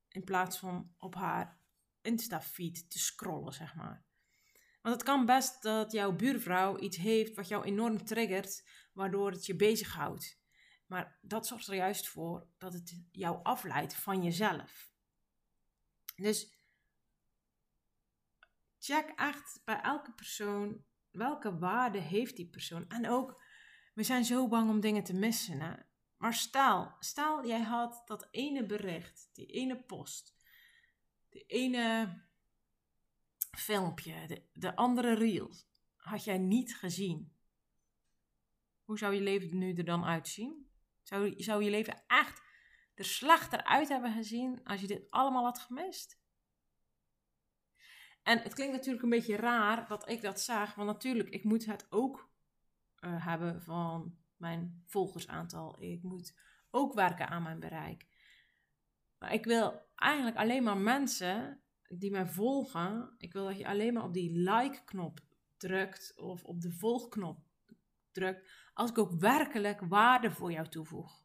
In 0.08 0.24
plaats 0.24 0.58
van 0.58 0.94
op 0.98 1.14
haar 1.14 1.60
Insta-feed 2.00 2.90
te 2.90 2.98
scrollen, 2.98 3.52
zeg 3.52 3.74
maar. 3.74 4.04
Want 4.82 4.94
het 4.94 5.04
kan 5.04 5.26
best 5.26 5.62
dat 5.62 5.92
jouw 5.92 6.12
buurvrouw 6.12 6.78
iets 6.78 6.96
heeft 6.96 7.34
wat 7.34 7.48
jou 7.48 7.64
enorm 7.64 8.04
triggert, 8.04 8.68
waardoor 8.92 9.30
het 9.30 9.46
je 9.46 9.56
bezighoudt. 9.56 10.39
Maar 10.90 11.18
dat 11.22 11.46
zorgt 11.46 11.66
er 11.66 11.74
juist 11.74 12.08
voor 12.08 12.46
dat 12.58 12.72
het 12.72 13.02
jou 13.10 13.42
afleidt 13.42 13.94
van 13.94 14.22
jezelf. 14.22 14.92
Dus 16.16 16.54
check 18.78 19.12
echt 19.16 19.60
bij 19.64 19.80
elke 19.80 20.12
persoon 20.12 20.84
welke 21.10 21.58
waarde 21.58 21.98
heeft 21.98 22.36
die 22.36 22.48
persoon. 22.48 22.88
En 22.88 23.08
ook, 23.08 23.42
we 23.94 24.02
zijn 24.02 24.24
zo 24.24 24.48
bang 24.48 24.70
om 24.70 24.80
dingen 24.80 25.04
te 25.04 25.14
missen. 25.14 25.86
Maar 26.16 26.34
stel, 26.34 26.96
stel 26.98 27.46
jij 27.46 27.62
had 27.62 28.02
dat 28.06 28.28
ene 28.30 28.66
bericht, 28.66 29.30
die 29.32 29.46
ene 29.46 29.82
post, 29.82 30.36
die 31.28 31.44
ene 31.46 32.20
filmpje, 33.50 34.26
de, 34.26 34.42
de 34.52 34.76
andere 34.76 35.14
reels, 35.14 35.66
had 35.96 36.24
jij 36.24 36.38
niet 36.38 36.76
gezien. 36.76 37.36
Hoe 38.84 38.98
zou 38.98 39.14
je 39.14 39.20
leven 39.20 39.58
nu 39.58 39.74
er 39.74 39.84
dan 39.84 40.04
uitzien? 40.04 40.69
Zou, 41.10 41.34
zou 41.36 41.64
je 41.64 41.70
leven 41.70 42.02
echt 42.06 42.42
er 42.94 43.04
slechter 43.04 43.64
uit 43.64 43.88
hebben 43.88 44.12
gezien 44.12 44.64
als 44.64 44.80
je 44.80 44.86
dit 44.86 45.10
allemaal 45.10 45.44
had 45.44 45.58
gemist? 45.58 46.20
En 48.22 48.38
het 48.38 48.54
klinkt 48.54 48.72
natuurlijk 48.72 49.02
een 49.02 49.10
beetje 49.10 49.36
raar 49.36 49.88
dat 49.88 50.08
ik 50.08 50.22
dat 50.22 50.40
zag, 50.40 50.74
want 50.74 50.88
natuurlijk, 50.88 51.28
ik 51.28 51.44
moet 51.44 51.66
het 51.66 51.86
ook 51.90 52.30
uh, 53.00 53.26
hebben 53.26 53.62
van 53.62 54.18
mijn 54.36 54.82
volgersaantal. 54.86 55.82
Ik 55.82 56.02
moet 56.02 56.38
ook 56.70 56.94
werken 56.94 57.28
aan 57.28 57.42
mijn 57.42 57.60
bereik. 57.60 58.06
Maar 59.18 59.32
ik 59.32 59.44
wil 59.44 59.88
eigenlijk 59.94 60.36
alleen 60.36 60.62
maar 60.62 60.76
mensen 60.76 61.62
die 61.88 62.10
mij 62.10 62.26
volgen. 62.26 63.14
Ik 63.18 63.32
wil 63.32 63.44
dat 63.44 63.58
je 63.58 63.66
alleen 63.66 63.92
maar 63.92 64.04
op 64.04 64.12
die 64.12 64.32
like-knop 64.32 65.20
drukt 65.56 66.12
of 66.16 66.44
op 66.44 66.60
de 66.60 66.72
volgknop 66.72 67.49
drukt. 68.12 68.50
Als 68.74 68.90
ik 68.90 68.98
ook 68.98 69.20
werkelijk 69.20 69.80
waarde 69.80 70.30
voor 70.30 70.52
jou 70.52 70.68
toevoeg. 70.68 71.24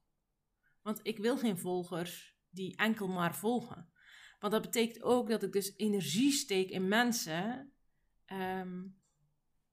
Want 0.82 1.00
ik 1.04 1.18
wil 1.18 1.38
geen 1.38 1.58
volgers 1.58 2.38
die 2.50 2.76
enkel 2.76 3.08
maar 3.08 3.36
volgen. 3.36 3.90
Want 4.40 4.54
dat 4.54 4.62
betekent 4.62 5.04
ook 5.04 5.30
dat 5.30 5.44
ik 5.44 5.52
dus 5.52 5.78
energie 5.78 6.32
steek 6.32 6.70
in 6.70 6.88
mensen. 6.88 7.74
Ehm, 8.26 8.84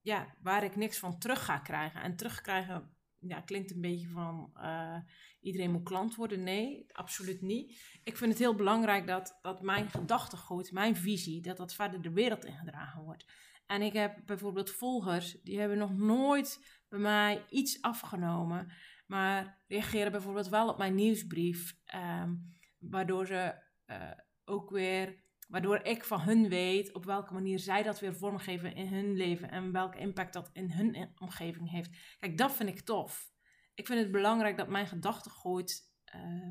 ja, 0.01 0.35
waar 0.43 0.65
ik 0.65 0.77
niks 0.77 0.99
van 0.99 1.19
terug 1.19 1.45
ga 1.45 1.59
krijgen. 1.59 2.03
En 2.03 2.17
terugkrijgen 2.17 2.97
ja, 3.19 3.41
klinkt 3.41 3.71
een 3.71 3.81
beetje 3.81 4.09
van 4.09 4.51
uh, 4.57 4.97
iedereen 5.41 5.71
moet 5.71 5.83
klant 5.83 6.15
worden. 6.15 6.43
Nee, 6.43 6.87
absoluut 6.93 7.41
niet. 7.41 8.01
Ik 8.05 8.17
vind 8.17 8.31
het 8.31 8.41
heel 8.41 8.55
belangrijk 8.55 9.07
dat, 9.07 9.39
dat 9.43 9.63
mijn 9.63 9.91
gedachtegoed, 9.91 10.73
mijn 10.73 10.97
visie, 10.97 11.43
dat 11.43 11.57
dat 11.57 11.75
verder 11.75 12.03
de 12.03 12.13
wereld 12.13 12.45
ingedragen 12.45 13.03
wordt. 13.03 13.27
En 13.67 13.83
ik 13.83 13.93
heb 13.93 14.19
bijvoorbeeld 14.27 14.71
volgers, 14.71 15.43
die 15.43 15.59
hebben 15.59 15.79
nog 15.79 15.97
nooit 15.97 16.81
bij 16.93 17.01
mij 17.01 17.45
iets 17.49 17.83
afgenomen, 17.83 18.73
maar 19.07 19.63
reageren 19.67 20.13
bijvoorbeeld 20.13 20.49
wel 20.49 20.69
op 20.69 20.79
mijn 20.79 20.95
nieuwsbrief, 20.95 21.77
um, 21.95 22.57
waardoor 22.79 23.27
ze 23.27 23.55
uh, 23.87 24.11
ook 24.45 24.71
weer 24.71 25.23
Waardoor 25.53 25.81
ik 25.83 26.05
van 26.05 26.21
hun 26.21 26.49
weet 26.49 26.93
op 26.93 27.05
welke 27.05 27.33
manier 27.33 27.59
zij 27.59 27.83
dat 27.83 28.01
weer 28.01 28.15
vormgeven 28.15 28.75
in 28.75 28.87
hun 28.87 29.17
leven 29.17 29.51
en 29.51 29.73
welke 29.73 29.99
impact 29.99 30.33
dat 30.33 30.51
in 30.53 30.71
hun 30.71 31.13
omgeving 31.19 31.71
heeft. 31.71 32.17
Kijk, 32.19 32.39
dat 32.39 32.53
vind 32.53 32.69
ik 32.69 32.81
tof. 32.81 33.33
Ik 33.75 33.87
vind 33.87 34.01
het 34.01 34.11
belangrijk 34.11 34.57
dat 34.57 34.69
mijn 34.69 34.87
gedachtegoed 34.87 35.93
uh, 36.15 36.49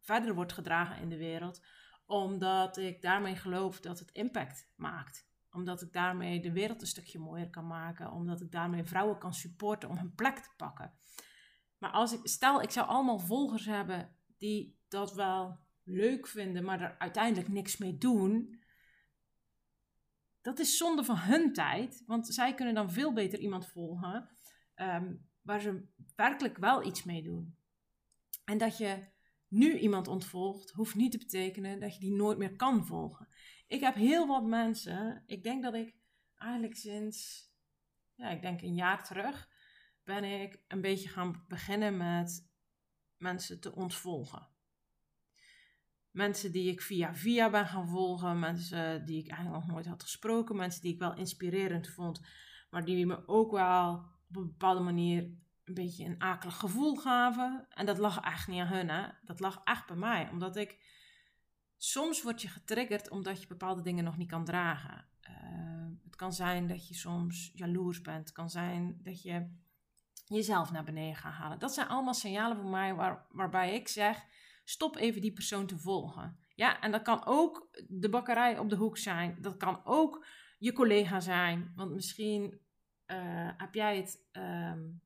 verder 0.00 0.34
wordt 0.34 0.52
gedragen 0.52 1.02
in 1.02 1.08
de 1.08 1.16
wereld, 1.16 1.64
omdat 2.06 2.76
ik 2.76 3.02
daarmee 3.02 3.36
geloof 3.36 3.80
dat 3.80 3.98
het 3.98 4.10
impact 4.10 4.72
maakt. 4.76 5.30
Omdat 5.52 5.82
ik 5.82 5.92
daarmee 5.92 6.40
de 6.40 6.52
wereld 6.52 6.80
een 6.80 6.86
stukje 6.86 7.18
mooier 7.18 7.50
kan 7.50 7.66
maken, 7.66 8.12
omdat 8.12 8.40
ik 8.40 8.50
daarmee 8.50 8.84
vrouwen 8.84 9.18
kan 9.18 9.34
supporten 9.34 9.88
om 9.88 9.96
hun 9.96 10.14
plek 10.14 10.38
te 10.38 10.50
pakken. 10.56 10.92
Maar 11.78 11.90
als 11.90 12.12
ik, 12.12 12.20
stel, 12.22 12.62
ik 12.62 12.70
zou 12.70 12.88
allemaal 12.88 13.18
volgers 13.18 13.66
hebben 13.66 14.16
die 14.38 14.78
dat 14.88 15.14
wel 15.14 15.58
leuk 15.82 16.26
vinden, 16.26 16.64
maar 16.64 16.80
er 16.80 16.98
uiteindelijk 16.98 17.48
niks 17.48 17.76
mee 17.76 17.98
doen. 17.98 18.60
Dat 20.40 20.58
is 20.58 20.76
zonde 20.76 21.04
van 21.04 21.18
hun 21.18 21.52
tijd, 21.52 22.02
want 22.06 22.26
zij 22.26 22.54
kunnen 22.54 22.74
dan 22.74 22.90
veel 22.90 23.12
beter 23.12 23.38
iemand 23.38 23.66
volgen 23.66 24.28
ehm, 24.74 25.14
waar 25.42 25.60
ze 25.60 25.86
werkelijk 26.16 26.58
wel 26.58 26.84
iets 26.84 27.04
mee 27.04 27.22
doen. 27.22 27.56
En 28.44 28.58
dat 28.58 28.78
je 28.78 29.11
nu 29.52 29.78
iemand 29.78 30.08
ontvolgt, 30.08 30.70
hoeft 30.70 30.94
niet 30.94 31.12
te 31.12 31.18
betekenen 31.18 31.80
dat 31.80 31.94
je 31.94 32.00
die 32.00 32.14
nooit 32.14 32.38
meer 32.38 32.56
kan 32.56 32.86
volgen. 32.86 33.28
Ik 33.66 33.80
heb 33.80 33.94
heel 33.94 34.26
wat 34.26 34.44
mensen, 34.44 35.22
ik 35.26 35.42
denk 35.42 35.62
dat 35.62 35.74
ik 35.74 35.96
eigenlijk 36.34 36.76
sinds, 36.76 37.48
ja, 38.14 38.30
ik 38.30 38.42
denk 38.42 38.62
een 38.62 38.74
jaar 38.74 39.04
terug, 39.04 39.48
ben 40.04 40.24
ik 40.24 40.62
een 40.68 40.80
beetje 40.80 41.08
gaan 41.08 41.44
beginnen 41.48 41.96
met 41.96 42.50
mensen 43.16 43.60
te 43.60 43.74
ontvolgen 43.74 44.52
mensen 46.12 46.52
die 46.52 46.70
ik 46.70 46.80
via 46.80 47.14
via 47.14 47.50
ben 47.50 47.66
gaan 47.66 47.88
volgen, 47.88 48.38
mensen 48.38 49.04
die 49.06 49.18
ik 49.18 49.30
eigenlijk 49.30 49.64
nog 49.64 49.74
nooit 49.74 49.86
had 49.86 50.02
gesproken, 50.02 50.56
mensen 50.56 50.82
die 50.82 50.92
ik 50.92 50.98
wel 50.98 51.16
inspirerend 51.16 51.88
vond, 51.88 52.20
maar 52.70 52.84
die 52.84 53.06
me 53.06 53.28
ook 53.28 53.50
wel 53.50 53.94
op 54.28 54.36
een 54.36 54.46
bepaalde 54.46 54.80
manier 54.80 55.30
een 55.64 55.74
beetje 55.74 56.04
een 56.04 56.20
akelig 56.20 56.56
gevoel 56.56 56.96
gaven. 56.96 57.66
En 57.68 57.86
dat 57.86 57.98
lag 57.98 58.20
echt 58.20 58.48
niet 58.48 58.60
aan 58.60 58.66
hun, 58.66 58.88
hè? 58.88 59.08
dat 59.22 59.40
lag 59.40 59.60
echt 59.64 59.86
bij 59.86 59.96
mij, 59.96 60.28
omdat 60.30 60.56
ik 60.56 60.78
soms 61.76 62.22
word 62.22 62.42
je 62.42 62.48
getriggerd 62.48 63.10
omdat 63.10 63.40
je 63.40 63.46
bepaalde 63.46 63.82
dingen 63.82 64.04
nog 64.04 64.16
niet 64.16 64.30
kan 64.30 64.44
dragen. 64.44 65.06
Uh, 65.30 65.86
het 66.04 66.16
kan 66.16 66.32
zijn 66.32 66.66
dat 66.66 66.88
je 66.88 66.94
soms 66.94 67.50
jaloers 67.54 68.00
bent, 68.00 68.18
het 68.18 68.32
kan 68.32 68.50
zijn 68.50 69.00
dat 69.02 69.22
je 69.22 69.60
jezelf 70.24 70.70
naar 70.72 70.84
beneden 70.84 71.16
gaat 71.16 71.32
halen. 71.32 71.58
Dat 71.58 71.74
zijn 71.74 71.88
allemaal 71.88 72.14
signalen 72.14 72.56
voor 72.56 72.70
mij 72.70 72.94
waar, 72.94 73.26
waarbij 73.30 73.74
ik 73.74 73.88
zeg 73.88 74.24
stop 74.64 74.96
even 74.96 75.20
die 75.20 75.32
persoon 75.32 75.66
te 75.66 75.78
volgen. 75.78 76.38
Ja, 76.54 76.80
en 76.80 76.90
dat 76.90 77.02
kan 77.02 77.24
ook 77.24 77.68
de 77.88 78.08
bakkerij 78.08 78.58
op 78.58 78.68
de 78.68 78.76
hoek 78.76 78.98
zijn. 78.98 79.36
Dat 79.40 79.56
kan 79.56 79.80
ook 79.84 80.26
je 80.58 80.72
collega 80.72 81.20
zijn. 81.20 81.72
Want 81.74 81.92
misschien 81.92 82.60
uh, 83.06 83.50
heb, 83.56 83.74
jij 83.74 83.96
het, 83.96 84.28
um, 84.32 85.02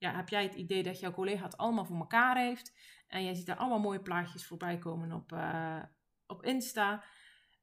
ja, 0.00 0.14
heb 0.14 0.28
jij 0.28 0.42
het 0.42 0.54
idee 0.54 0.82
dat 0.82 1.00
jouw 1.00 1.12
collega 1.12 1.44
het 1.44 1.56
allemaal 1.56 1.84
voor 1.84 1.96
elkaar 1.96 2.36
heeft. 2.36 2.74
En 3.08 3.24
jij 3.24 3.34
ziet 3.34 3.46
daar 3.46 3.56
allemaal 3.56 3.80
mooie 3.80 4.02
plaatjes 4.02 4.46
voorbij 4.46 4.78
komen 4.78 5.12
op, 5.12 5.32
uh, 5.32 5.82
op 6.26 6.44
Insta. 6.44 7.04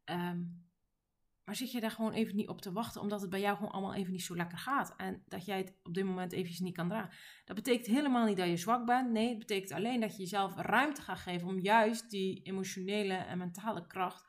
Um, 0.06 0.66
maar 1.44 1.56
zit 1.56 1.72
je 1.72 1.80
daar 1.80 1.92
gewoon 1.92 2.12
even 2.12 2.36
niet 2.36 2.48
op 2.48 2.62
te 2.62 2.72
wachten, 2.72 3.02
omdat 3.02 3.22
het 3.22 3.30
bij 3.30 3.40
jou 3.40 3.56
gewoon 3.56 3.72
allemaal 3.72 3.94
even 3.94 4.12
niet 4.12 4.24
zo 4.24 4.36
lekker 4.36 4.58
gaat. 4.58 4.94
En 4.98 5.24
dat 5.28 5.46
jij 5.46 5.58
het 5.58 5.74
op 5.84 5.94
dit 5.94 6.06
moment 6.06 6.32
even 6.32 6.64
niet 6.64 6.76
kan 6.76 6.90
dragen. 6.90 7.18
Dat 7.46 7.56
betekent 7.56 7.88
helemaal 7.88 8.26
niet 8.26 8.38
dat 8.38 8.48
je 8.48 8.58
zwak 8.58 8.86
bent. 8.86 9.12
Nee, 9.12 9.30
het 9.30 9.40
betekent 9.40 9.72
alleen 9.72 10.00
dat 10.00 10.12
je 10.12 10.22
jezelf 10.22 10.56
ruimte 10.56 11.02
gaat 11.02 11.20
geven 11.20 11.48
om 11.48 11.60
juist 11.60 12.10
die 12.10 12.42
emotionele 12.44 13.14
en 13.14 13.38
mentale 13.38 13.88
kracht 13.88 14.27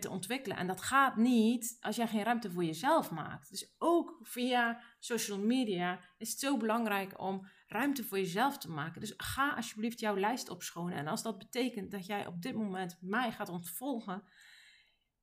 te 0.00 0.10
ontwikkelen. 0.10 0.56
En 0.56 0.66
dat 0.66 0.82
gaat 0.82 1.16
niet 1.16 1.76
als 1.80 1.96
jij 1.96 2.08
geen 2.08 2.22
ruimte 2.22 2.50
voor 2.50 2.64
jezelf 2.64 3.10
maakt. 3.10 3.50
Dus 3.50 3.74
ook 3.78 4.18
via 4.22 4.80
social 4.98 5.38
media 5.38 6.00
is 6.18 6.30
het 6.30 6.38
zo 6.38 6.56
belangrijk 6.56 7.20
om 7.20 7.48
ruimte 7.66 8.04
voor 8.04 8.18
jezelf 8.18 8.58
te 8.58 8.70
maken. 8.70 9.00
Dus 9.00 9.14
ga 9.16 9.54
alsjeblieft 9.54 10.00
jouw 10.00 10.16
lijst 10.16 10.48
opschonen. 10.48 10.96
En 10.96 11.06
als 11.06 11.22
dat 11.22 11.38
betekent 11.38 11.90
dat 11.90 12.06
jij 12.06 12.26
op 12.26 12.42
dit 12.42 12.54
moment 12.54 12.98
mij 13.00 13.32
gaat 13.32 13.48
ontvolgen, 13.48 14.24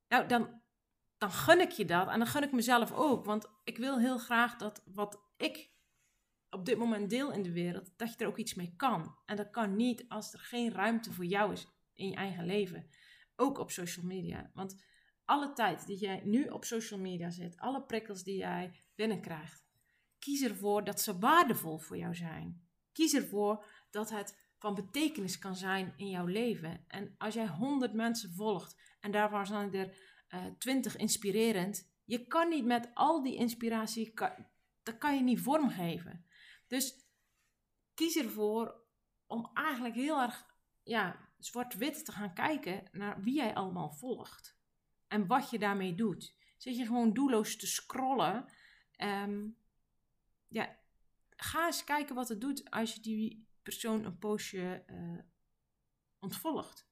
nou 0.08 0.28
dan 0.28 0.62
dan 1.20 1.32
gun 1.32 1.60
ik 1.60 1.72
je 1.72 1.86
dat. 1.86 2.08
En 2.08 2.20
dan 2.20 2.28
gun 2.28 2.44
ik 2.44 2.52
mezelf 2.52 2.92
ook. 2.92 3.26
Want 3.26 3.48
ik 3.64 3.78
wil 3.78 4.00
heel 4.00 4.18
graag 4.18 4.56
dat 4.56 4.84
wat 4.86 5.24
ik 5.38 5.72
op 6.50 6.66
dit 6.66 6.78
moment 6.78 7.10
deel 7.10 7.32
in 7.32 7.44
de 7.44 7.52
wereld, 7.52 7.94
dat 7.98 8.10
je 8.10 8.18
er 8.18 8.28
ook 8.28 8.38
iets 8.38 8.54
mee 8.54 8.74
kan. 8.76 9.16
En 9.26 9.36
dat 9.36 9.50
kan 9.50 9.76
niet 9.76 10.06
als 10.08 10.34
er 10.34 10.40
geen 10.40 10.72
ruimte 10.72 11.14
voor 11.14 11.26
jou 11.26 11.52
is 11.52 11.68
in 11.94 12.10
je 12.10 12.16
eigen 12.16 12.46
leven. 12.46 12.90
Ook 13.39 13.58
op 13.58 13.72
social 13.72 14.05
media. 14.05 14.51
Want 14.53 14.81
alle 15.25 15.53
tijd 15.53 15.86
die 15.86 15.98
jij 15.98 16.22
nu 16.24 16.48
op 16.48 16.65
social 16.65 17.00
media 17.00 17.29
zit, 17.29 17.58
alle 17.58 17.84
prikkels 17.84 18.24
die 18.24 18.38
jij 18.38 18.72
binnenkrijgt, 18.96 19.65
kies 20.19 20.41
ervoor 20.41 20.84
dat 20.84 21.01
ze 21.01 21.19
waardevol 21.19 21.77
voor 21.77 21.98
jou 21.98 22.15
zijn. 22.15 22.67
Kies 22.91 23.13
ervoor 23.13 23.65
dat 23.89 24.10
het 24.10 24.38
van 24.58 24.75
betekenis 24.75 25.39
kan 25.39 25.55
zijn 25.55 25.93
in 25.98 26.10
jouw 26.10 26.25
leven. 26.25 26.84
En 26.88 27.15
als 27.17 27.34
jij 27.34 27.48
honderd 27.48 27.93
mensen 27.93 28.34
volgt 28.34 28.81
en 29.00 29.12
daarvan 29.12 29.46
zijn 29.46 29.74
er 29.74 29.88
uh, 29.88 30.46
eh, 30.46 30.53
20 30.58 30.96
inspirerend. 30.96 31.91
Je 32.05 32.27
kan 32.27 32.50
niet 32.50 32.65
met 32.65 32.89
al 32.93 33.24
die 33.24 33.36
inspiratie, 33.36 34.13
dat 34.84 34.98
kan 34.98 35.15
je 35.15 35.22
niet 35.22 35.41
vormgeven. 35.41 36.25
Dus 36.67 37.08
kies 37.93 38.15
ervoor 38.15 38.88
om 39.25 39.50
eigenlijk 39.53 39.96
heel 39.96 40.22
erg 40.22 40.46
ja, 40.84 41.29
zwart-wit 41.39 42.05
te 42.05 42.12
gaan 42.12 42.34
kijken 42.34 42.84
naar 42.91 43.22
wie 43.22 43.36
jij 43.36 43.55
allemaal 43.55 43.91
volgt. 43.91 44.58
En 45.08 45.27
wat 45.27 45.50
je 45.50 45.60
daarmee 45.60 45.96
doet. 45.96 46.36
Zit 46.58 46.77
je 46.77 46.86
gewoon 46.86 47.13
doelloos 47.13 47.58
te 47.58 47.67
scrollen. 47.67 48.46
Um, 48.98 49.58
ja, 50.48 50.77
ga 51.36 51.65
eens 51.65 51.84
kijken 51.84 52.15
wat 52.15 52.29
het 52.29 52.41
doet 52.41 52.72
als 52.72 52.93
je 52.93 53.01
die 53.01 53.48
persoon 53.63 54.05
een 54.05 54.17
poosje 54.17 54.84
uh, 54.88 55.19
ontvolgt. 56.19 56.88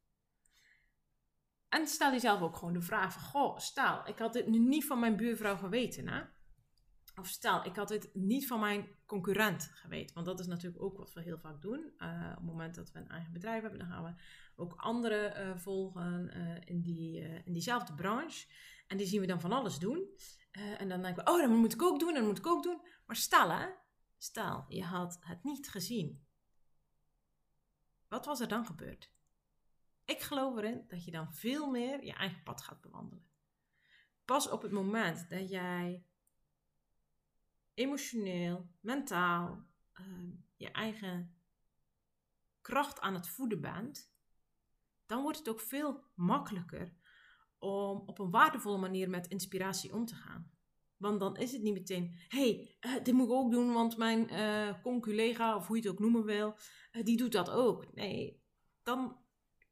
En 1.70 1.88
stel 1.88 2.12
jezelf 2.12 2.42
ook 2.42 2.56
gewoon 2.56 2.74
de 2.74 2.82
vraag 2.82 3.14
van, 3.14 3.22
goh, 3.22 3.58
stel, 3.58 4.08
ik 4.08 4.18
had 4.18 4.34
dit 4.34 4.48
nu 4.48 4.60
niet 4.60 4.86
van 4.86 5.00
mijn 5.00 5.16
buurvrouw 5.16 5.58
geweten, 5.58 6.08
hè? 6.08 6.24
Of 7.20 7.28
stel, 7.28 7.66
ik 7.66 7.76
had 7.76 7.88
dit 7.88 8.10
niet 8.14 8.48
van 8.48 8.60
mijn 8.60 8.88
concurrent 9.06 9.72
geweten. 9.74 10.14
Want 10.14 10.26
dat 10.26 10.40
is 10.40 10.48
natuurlijk 10.48 10.84
ook 10.84 10.98
wat 10.98 11.14
we 11.14 11.22
heel 11.22 11.40
vaak 11.40 11.62
doen. 11.62 11.94
Uh, 11.98 12.28
op 12.30 12.36
het 12.36 12.46
moment 12.46 12.76
dat 12.76 12.92
we 12.92 13.00
een 13.00 13.10
eigen 13.10 13.34
bedrijf 13.34 13.62
hebben, 13.62 13.80
dan 13.80 13.90
gaan 13.90 14.04
we 14.04 14.22
ook 14.56 14.74
anderen 14.76 15.48
uh, 15.48 15.58
volgen 15.58 16.32
uh, 16.38 16.56
in, 16.66 16.82
die, 16.82 17.20
in 17.44 17.54
diezelfde 17.54 17.94
branche. 17.94 18.48
En 18.88 18.98
die 18.98 19.08
zien 19.08 19.22
we 19.22 19.28
dan 19.28 19.42
van 19.42 19.52
alles 19.52 19.80
doen. 19.80 20.08
Eh, 20.58 20.82
en 20.82 20.90
dan 20.90 21.02
denken 21.02 21.24
we, 21.24 21.32
oh, 21.32 21.42
dat 21.42 21.50
moet 21.50 21.74
ik 21.74 21.82
ook 21.82 22.00
doen, 22.00 22.14
dat 22.14 22.24
moet 22.24 22.38
ik 22.38 22.48
ook 22.48 22.64
doen. 22.64 22.82
Maar 23.06 23.16
stel 23.16 23.50
hè, 23.52 23.68
stel, 24.18 24.66
je 24.68 24.84
had 24.84 25.18
het 25.22 25.44
niet 25.44 25.70
gezien. 25.70 26.26
Wat 28.08 28.26
was 28.26 28.40
er 28.40 28.48
dan 28.48 28.66
gebeurd? 28.66 29.12
Ik 30.06 30.22
geloof 30.22 30.58
erin 30.58 30.86
dat 30.88 31.06
je 31.06 31.12
dan 31.12 31.34
veel 31.34 31.70
meer 31.70 32.04
je 32.04 32.14
eigen 32.14 32.44
pad 32.44 32.62
gaat 32.62 32.82
bewandelen. 32.82 33.26
Pas 34.26 34.50
op 34.50 34.62
het 34.62 34.72
moment 34.72 35.30
dat 35.30 35.50
jij 35.50 36.06
emotioneel, 37.78 38.70
mentaal, 38.80 39.66
ehm, 39.94 40.30
je 40.56 40.72
eigen 40.72 41.36
kracht 42.62 43.00
aan 43.00 43.14
het 43.14 43.28
voeden 43.28 43.62
bent, 43.62 44.12
dan 45.06 45.22
wordt 45.22 45.38
het 45.38 45.50
ook 45.50 45.60
veel 45.60 46.04
makkelijker 46.14 46.94
om 47.58 48.04
op 48.06 48.20
een 48.20 48.30
waardevolle 48.30 48.78
manier 48.78 49.10
met 49.10 49.28
inspiratie 49.28 49.94
om 49.94 50.06
te 50.06 50.16
gaan. 50.16 50.52
Want 50.98 51.20
dan 51.20 51.38
is 51.38 51.52
het 51.52 51.62
niet 51.62 51.74
meteen, 51.74 52.16
hey, 52.28 52.78
uh, 52.82 53.04
dit 53.04 53.14
moet 53.14 53.28
ik 53.28 53.34
ook 53.34 53.52
doen, 53.52 53.74
want 53.74 53.98
mijn 53.98 54.34
uh, 54.34 54.82
conculega, 54.82 55.56
of 55.56 55.68
hoe 55.68 55.76
je 55.76 55.82
het 55.82 55.92
ook 55.92 56.00
noemen 56.00 56.26
wil, 56.26 56.56
uh, 56.92 57.04
die 57.04 57.18
doet 57.18 57.32
dat 57.32 57.50
ook. 57.50 57.94
Nee, 57.94 58.42
dan 58.84 59.18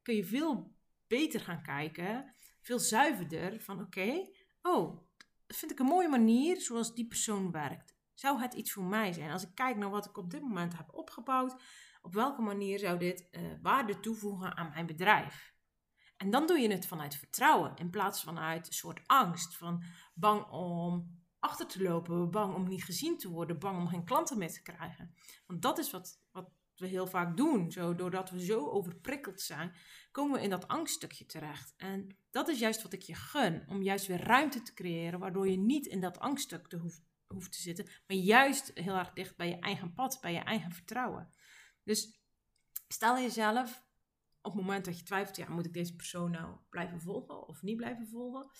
kun 0.02 0.14
je 0.14 0.24
veel 0.24 0.74
beter 1.06 1.40
gaan 1.40 1.62
kijken, 1.62 2.34
veel 2.60 2.78
zuiverder 2.78 3.60
van 3.60 3.80
oké, 3.80 4.26
oh, 4.62 5.04
dat 5.46 5.56
vind 5.56 5.70
ik 5.70 5.78
een 5.78 5.86
mooie 5.86 6.08
manier 6.08 6.60
zoals 6.60 6.94
die 6.94 7.06
persoon 7.06 7.50
werkt. 7.50 7.95
Zou 8.16 8.40
het 8.40 8.54
iets 8.54 8.72
voor 8.72 8.84
mij 8.84 9.12
zijn? 9.12 9.30
Als 9.30 9.42
ik 9.42 9.54
kijk 9.54 9.76
naar 9.76 9.90
wat 9.90 10.06
ik 10.06 10.18
op 10.18 10.30
dit 10.30 10.40
moment 10.40 10.76
heb 10.76 10.94
opgebouwd, 10.94 11.62
op 12.02 12.14
welke 12.14 12.42
manier 12.42 12.78
zou 12.78 12.98
dit 12.98 13.28
waarde 13.62 14.00
toevoegen 14.00 14.56
aan 14.56 14.70
mijn 14.70 14.86
bedrijf? 14.86 15.54
En 16.16 16.30
dan 16.30 16.46
doe 16.46 16.58
je 16.58 16.70
het 16.70 16.86
vanuit 16.86 17.14
vertrouwen 17.14 17.76
in 17.76 17.90
plaats 17.90 18.22
van 18.22 18.38
uit 18.38 18.66
een 18.66 18.72
soort 18.72 19.00
angst. 19.06 19.56
Van 19.56 19.82
bang 20.14 20.50
om 20.50 21.20
achter 21.38 21.66
te 21.66 21.82
lopen, 21.82 22.30
bang 22.30 22.54
om 22.54 22.68
niet 22.68 22.84
gezien 22.84 23.18
te 23.18 23.28
worden, 23.28 23.58
bang 23.58 23.78
om 23.78 23.88
geen 23.88 24.04
klanten 24.04 24.38
mee 24.38 24.50
te 24.50 24.62
krijgen. 24.62 25.14
Want 25.46 25.62
dat 25.62 25.78
is 25.78 25.90
wat, 25.90 26.20
wat 26.30 26.50
we 26.76 26.86
heel 26.86 27.06
vaak 27.06 27.36
doen. 27.36 27.70
Zo, 27.70 27.94
doordat 27.94 28.30
we 28.30 28.44
zo 28.44 28.68
overprikkeld 28.68 29.40
zijn, 29.40 29.74
komen 30.10 30.36
we 30.36 30.44
in 30.44 30.50
dat 30.50 30.68
angststukje 30.68 31.26
terecht. 31.26 31.74
En 31.76 32.18
dat 32.30 32.48
is 32.48 32.58
juist 32.58 32.82
wat 32.82 32.92
ik 32.92 33.02
je 33.02 33.14
gun. 33.14 33.64
Om 33.68 33.82
juist 33.82 34.06
weer 34.06 34.22
ruimte 34.22 34.62
te 34.62 34.74
creëren, 34.74 35.18
waardoor 35.18 35.48
je 35.48 35.58
niet 35.58 35.86
in 35.86 36.00
dat 36.00 36.18
angststuk 36.18 36.68
te 36.68 36.76
hoeft, 36.76 37.04
hoeft 37.26 37.52
te 37.52 37.60
zitten. 37.60 37.84
Maar 38.06 38.16
juist 38.16 38.70
heel 38.74 38.96
erg 38.96 39.12
dicht 39.12 39.36
bij 39.36 39.48
je 39.48 39.58
eigen 39.58 39.94
pad, 39.94 40.18
bij 40.20 40.32
je 40.32 40.38
eigen 40.38 40.72
vertrouwen. 40.72 41.30
Dus 41.82 42.20
stel 42.88 43.18
jezelf 43.18 43.84
op 44.40 44.52
het 44.52 44.60
moment 44.60 44.84
dat 44.84 44.98
je 44.98 45.04
twijfelt, 45.04 45.36
ja, 45.36 45.48
moet 45.48 45.66
ik 45.66 45.72
deze 45.72 45.96
persoon 45.96 46.30
nou 46.30 46.56
blijven 46.68 47.00
volgen 47.00 47.46
of 47.48 47.62
niet 47.62 47.76
blijven 47.76 48.08
volgen? 48.08 48.50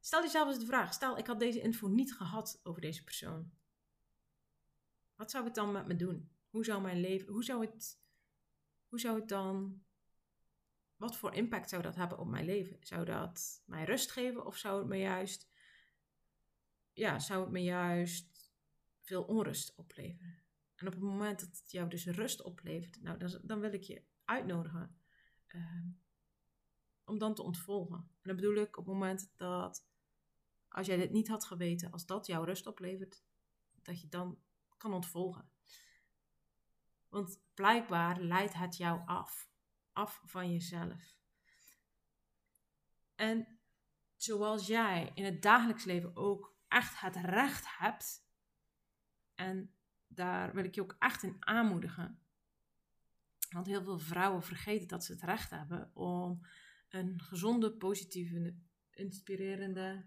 Stel 0.00 0.22
jezelf 0.22 0.48
eens 0.48 0.58
de 0.58 0.66
vraag, 0.66 0.92
stel 0.92 1.18
ik 1.18 1.26
had 1.26 1.38
deze 1.38 1.60
info 1.60 1.88
niet 1.88 2.14
gehad 2.14 2.60
over 2.62 2.80
deze 2.80 3.04
persoon. 3.04 3.50
Wat 5.16 5.30
zou 5.30 5.44
het 5.44 5.54
dan 5.54 5.72
met 5.72 5.86
me 5.86 5.96
doen? 5.96 6.30
Hoe 6.50 6.64
zou 6.64 6.82
mijn 6.82 7.00
leven, 7.00 7.32
hoe 7.32 7.44
zou 7.44 7.66
het, 7.66 8.00
hoe 8.88 9.00
zou 9.00 9.18
het 9.18 9.28
dan, 9.28 9.82
wat 10.96 11.16
voor 11.16 11.34
impact 11.34 11.68
zou 11.68 11.82
dat 11.82 11.94
hebben 11.94 12.18
op 12.18 12.26
mijn 12.26 12.44
leven? 12.44 12.76
Zou 12.80 13.04
dat 13.04 13.62
mij 13.66 13.84
rust 13.84 14.10
geven 14.10 14.46
of 14.46 14.56
zou 14.56 14.78
het 14.78 14.88
me 14.88 14.98
juist, 14.98 15.48
ja, 16.96 17.18
zou 17.18 17.42
het 17.42 17.50
me 17.50 17.62
juist 17.62 18.52
veel 19.00 19.22
onrust 19.22 19.74
opleveren? 19.74 20.42
En 20.74 20.86
op 20.86 20.92
het 20.92 21.02
moment 21.02 21.40
dat 21.40 21.48
het 21.48 21.70
jou 21.70 21.88
dus 21.88 22.06
rust 22.06 22.42
oplevert, 22.42 23.02
nou, 23.02 23.18
dan, 23.18 23.40
dan 23.42 23.60
wil 23.60 23.72
ik 23.72 23.82
je 23.82 24.02
uitnodigen 24.24 24.96
Ehm, 25.56 25.88
om 27.04 27.18
dan 27.18 27.34
te 27.34 27.42
ontvolgen. 27.42 27.98
En 27.98 28.22
dat 28.22 28.36
bedoel 28.36 28.56
ik 28.56 28.76
op 28.76 28.84
het 28.84 28.94
moment 28.94 29.32
dat, 29.36 29.88
als 30.68 30.86
jij 30.86 30.96
dit 30.96 31.10
niet 31.10 31.28
had 31.28 31.44
geweten, 31.44 31.90
als 31.90 32.06
dat 32.06 32.26
jouw 32.26 32.44
rust 32.44 32.66
oplevert, 32.66 33.24
dat 33.82 34.00
je 34.00 34.08
dan 34.08 34.38
kan 34.76 34.92
ontvolgen. 34.92 35.50
Want 37.08 37.40
blijkbaar 37.54 38.20
leidt 38.20 38.54
het 38.54 38.76
jou 38.76 39.06
af. 39.06 39.48
Af 39.92 40.22
van 40.24 40.52
jezelf. 40.52 41.18
En 43.14 43.58
zoals 44.16 44.66
jij 44.66 45.10
in 45.14 45.24
het 45.24 45.42
dagelijks 45.42 45.84
leven 45.84 46.16
ook 46.16 46.55
echt 46.76 47.00
het 47.00 47.16
recht 47.16 47.78
hebt, 47.78 48.26
en 49.34 49.74
daar 50.06 50.54
wil 50.54 50.64
ik 50.64 50.74
je 50.74 50.82
ook 50.82 50.96
echt 50.98 51.22
in 51.22 51.36
aanmoedigen, 51.38 52.20
want 53.50 53.66
heel 53.66 53.82
veel 53.82 53.98
vrouwen 53.98 54.42
vergeten 54.42 54.88
dat 54.88 55.04
ze 55.04 55.12
het 55.12 55.22
recht 55.22 55.50
hebben 55.50 55.90
om 55.94 56.46
een 56.88 57.20
gezonde, 57.20 57.72
positieve, 57.72 58.56
inspirerende, 58.90 60.06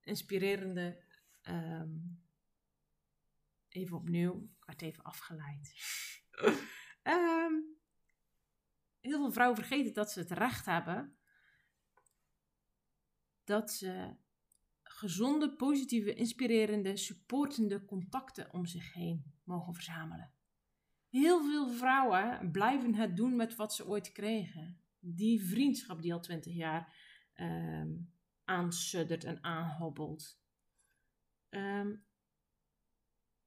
inspirerende. 0.00 1.02
Ehm, 1.42 1.90
even 3.68 3.96
opnieuw, 3.96 4.50
ik 4.58 4.64
werd 4.64 4.82
even 4.82 5.02
afgeleid. 5.02 5.74
Ehm, 7.02 7.54
heel 9.00 9.18
veel 9.18 9.32
vrouwen 9.32 9.58
vergeten 9.58 9.94
dat 9.94 10.12
ze 10.12 10.18
het 10.18 10.30
recht 10.30 10.66
hebben 10.66 11.18
dat 13.44 13.70
ze 13.70 14.16
gezonde, 15.00 15.56
positieve, 15.56 16.14
inspirerende, 16.14 16.96
supportende 16.96 17.84
contacten 17.84 18.52
om 18.52 18.66
zich 18.66 18.92
heen 18.92 19.24
mogen 19.44 19.74
verzamelen. 19.74 20.32
Heel 21.08 21.40
veel 21.42 21.70
vrouwen 21.70 22.50
blijven 22.50 22.94
het 22.94 23.16
doen 23.16 23.36
met 23.36 23.56
wat 23.56 23.74
ze 23.74 23.86
ooit 23.86 24.12
kregen. 24.12 24.80
Die 24.98 25.44
vriendschap 25.44 26.02
die 26.02 26.12
al 26.12 26.20
twintig 26.20 26.54
jaar 26.54 26.94
um, 27.34 28.12
aansuddert 28.44 29.24
en 29.24 29.44
aanhobbelt. 29.44 30.40
Ehm, 31.48 31.96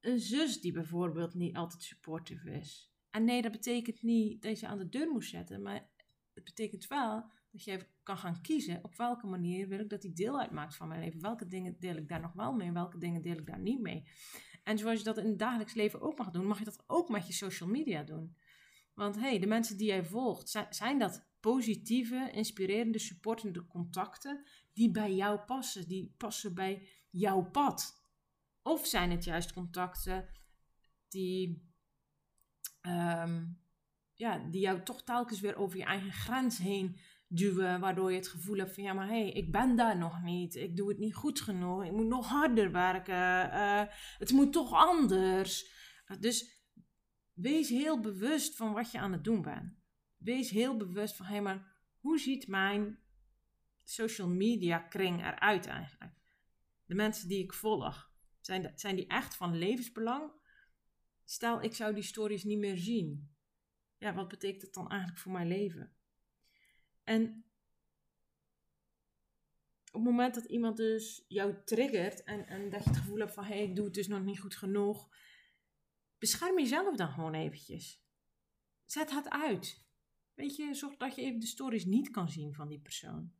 een 0.00 0.18
zus 0.18 0.60
die 0.60 0.72
bijvoorbeeld 0.72 1.34
niet 1.34 1.56
altijd 1.56 1.82
supportive 1.82 2.50
is. 2.50 2.92
En 3.10 3.24
nee, 3.24 3.42
dat 3.42 3.52
betekent 3.52 4.02
niet 4.02 4.42
dat 4.42 4.60
je 4.60 4.66
aan 4.66 4.78
de 4.78 4.88
deur 4.88 5.10
moet 5.10 5.24
zetten, 5.24 5.62
maar 5.62 5.90
het 6.32 6.44
betekent 6.44 6.86
wel 6.86 7.30
dat 7.54 7.64
je 7.64 7.86
kan 8.02 8.18
gaan 8.18 8.40
kiezen 8.40 8.84
op 8.84 8.96
welke 8.96 9.26
manier 9.26 9.68
wil 9.68 9.78
ik 9.78 9.90
dat 9.90 10.02
die 10.02 10.12
deel 10.12 10.40
uitmaakt 10.40 10.76
van 10.76 10.88
mijn 10.88 11.00
leven. 11.00 11.20
Welke 11.20 11.46
dingen 11.46 11.76
deel 11.78 11.96
ik 11.96 12.08
daar 12.08 12.20
nog 12.20 12.32
wel 12.32 12.52
mee, 12.52 12.72
welke 12.72 12.98
dingen 12.98 13.22
deel 13.22 13.36
ik 13.36 13.46
daar 13.46 13.60
niet 13.60 13.80
mee. 13.80 14.08
En 14.62 14.78
zoals 14.78 14.98
je 14.98 15.04
dat 15.04 15.18
in 15.18 15.26
het 15.26 15.38
dagelijks 15.38 15.74
leven 15.74 16.00
ook 16.00 16.18
mag 16.18 16.30
doen, 16.30 16.46
mag 16.46 16.58
je 16.58 16.64
dat 16.64 16.84
ook 16.86 17.08
met 17.08 17.26
je 17.26 17.32
social 17.32 17.68
media 17.68 18.02
doen. 18.02 18.36
Want 18.94 19.16
hey, 19.16 19.38
de 19.38 19.46
mensen 19.46 19.76
die 19.76 19.86
jij 19.86 20.04
volgt, 20.04 20.66
zijn 20.70 20.98
dat 20.98 21.26
positieve, 21.40 22.30
inspirerende, 22.32 22.98
supportende 22.98 23.66
contacten 23.66 24.44
die 24.72 24.90
bij 24.90 25.14
jou 25.14 25.38
passen, 25.38 25.88
die 25.88 26.14
passen 26.16 26.54
bij 26.54 26.88
jouw 27.10 27.50
pad? 27.50 28.02
Of 28.62 28.86
zijn 28.86 29.10
het 29.10 29.24
juist 29.24 29.52
contacten 29.52 30.28
die, 31.08 31.68
um, 32.82 33.60
ja, 34.14 34.38
die 34.38 34.60
jou 34.60 34.82
toch 34.82 35.02
telkens 35.02 35.40
weer 35.40 35.56
over 35.56 35.78
je 35.78 35.84
eigen 35.84 36.12
grens 36.12 36.58
heen 36.58 36.98
duwen, 37.28 37.80
waardoor 37.80 38.10
je 38.10 38.16
het 38.16 38.28
gevoel 38.28 38.56
hebt 38.56 38.74
van 38.74 38.82
ja, 38.82 38.92
maar 38.92 39.08
hé, 39.08 39.20
hey, 39.20 39.30
ik 39.30 39.52
ben 39.52 39.76
daar 39.76 39.98
nog 39.98 40.22
niet, 40.22 40.54
ik 40.54 40.76
doe 40.76 40.88
het 40.88 40.98
niet 40.98 41.14
goed 41.14 41.40
genoeg, 41.40 41.84
ik 41.84 41.92
moet 41.92 42.06
nog 42.06 42.28
harder 42.28 42.72
werken, 42.72 43.46
uh, 43.52 43.82
het 44.18 44.32
moet 44.32 44.52
toch 44.52 44.72
anders. 44.72 45.72
dus 46.20 46.62
wees 47.32 47.68
heel 47.68 48.00
bewust 48.00 48.56
van 48.56 48.72
wat 48.72 48.90
je 48.90 48.98
aan 48.98 49.12
het 49.12 49.24
doen 49.24 49.42
bent. 49.42 49.74
Wees 50.16 50.50
heel 50.50 50.76
bewust 50.76 51.16
van 51.16 51.26
hé, 51.26 51.32
hey, 51.32 51.42
maar 51.42 51.76
hoe 51.98 52.18
ziet 52.18 52.46
mijn 52.46 52.98
social 53.82 54.28
media 54.28 54.78
kring 54.78 55.20
eruit 55.20 55.66
eigenlijk? 55.66 56.12
De 56.84 56.94
mensen 56.94 57.28
die 57.28 57.42
ik 57.42 57.52
volg, 57.52 58.12
zijn, 58.40 58.72
zijn 58.74 58.96
die 58.96 59.06
echt 59.06 59.36
van 59.36 59.56
levensbelang? 59.56 60.32
Stel, 61.24 61.62
ik 61.62 61.74
zou 61.74 61.94
die 61.94 62.02
stories 62.02 62.44
niet 62.44 62.58
meer 62.58 62.76
zien. 62.76 63.34
Ja, 63.96 64.14
wat 64.14 64.28
betekent 64.28 64.60
dat 64.60 64.74
dan 64.74 64.88
eigenlijk 64.88 65.20
voor 65.20 65.32
mijn 65.32 65.48
leven? 65.48 65.93
En 67.04 67.44
op 69.86 70.00
het 70.00 70.10
moment 70.10 70.34
dat 70.34 70.44
iemand 70.44 70.76
dus 70.76 71.24
jou 71.28 71.54
triggert 71.64 72.22
en, 72.22 72.46
en 72.46 72.70
dat 72.70 72.84
je 72.84 72.88
het 72.88 72.98
gevoel 72.98 73.18
hebt 73.18 73.34
van 73.34 73.44
hé, 73.44 73.54
hey, 73.54 73.64
ik 73.64 73.76
doe 73.76 73.84
het 73.84 73.94
dus 73.94 74.08
nog 74.08 74.22
niet 74.22 74.40
goed 74.40 74.56
genoeg, 74.56 75.08
bescherm 76.18 76.58
jezelf 76.58 76.96
dan 76.96 77.08
gewoon 77.08 77.34
eventjes. 77.34 78.02
Zet 78.84 79.10
het 79.10 79.28
uit. 79.28 79.84
Weet 80.34 80.56
je, 80.56 80.74
zorg 80.74 80.96
dat 80.96 81.14
je 81.14 81.22
even 81.22 81.40
de 81.40 81.46
stories 81.46 81.84
niet 81.84 82.10
kan 82.10 82.28
zien 82.28 82.54
van 82.54 82.68
die 82.68 82.80
persoon. 82.80 83.32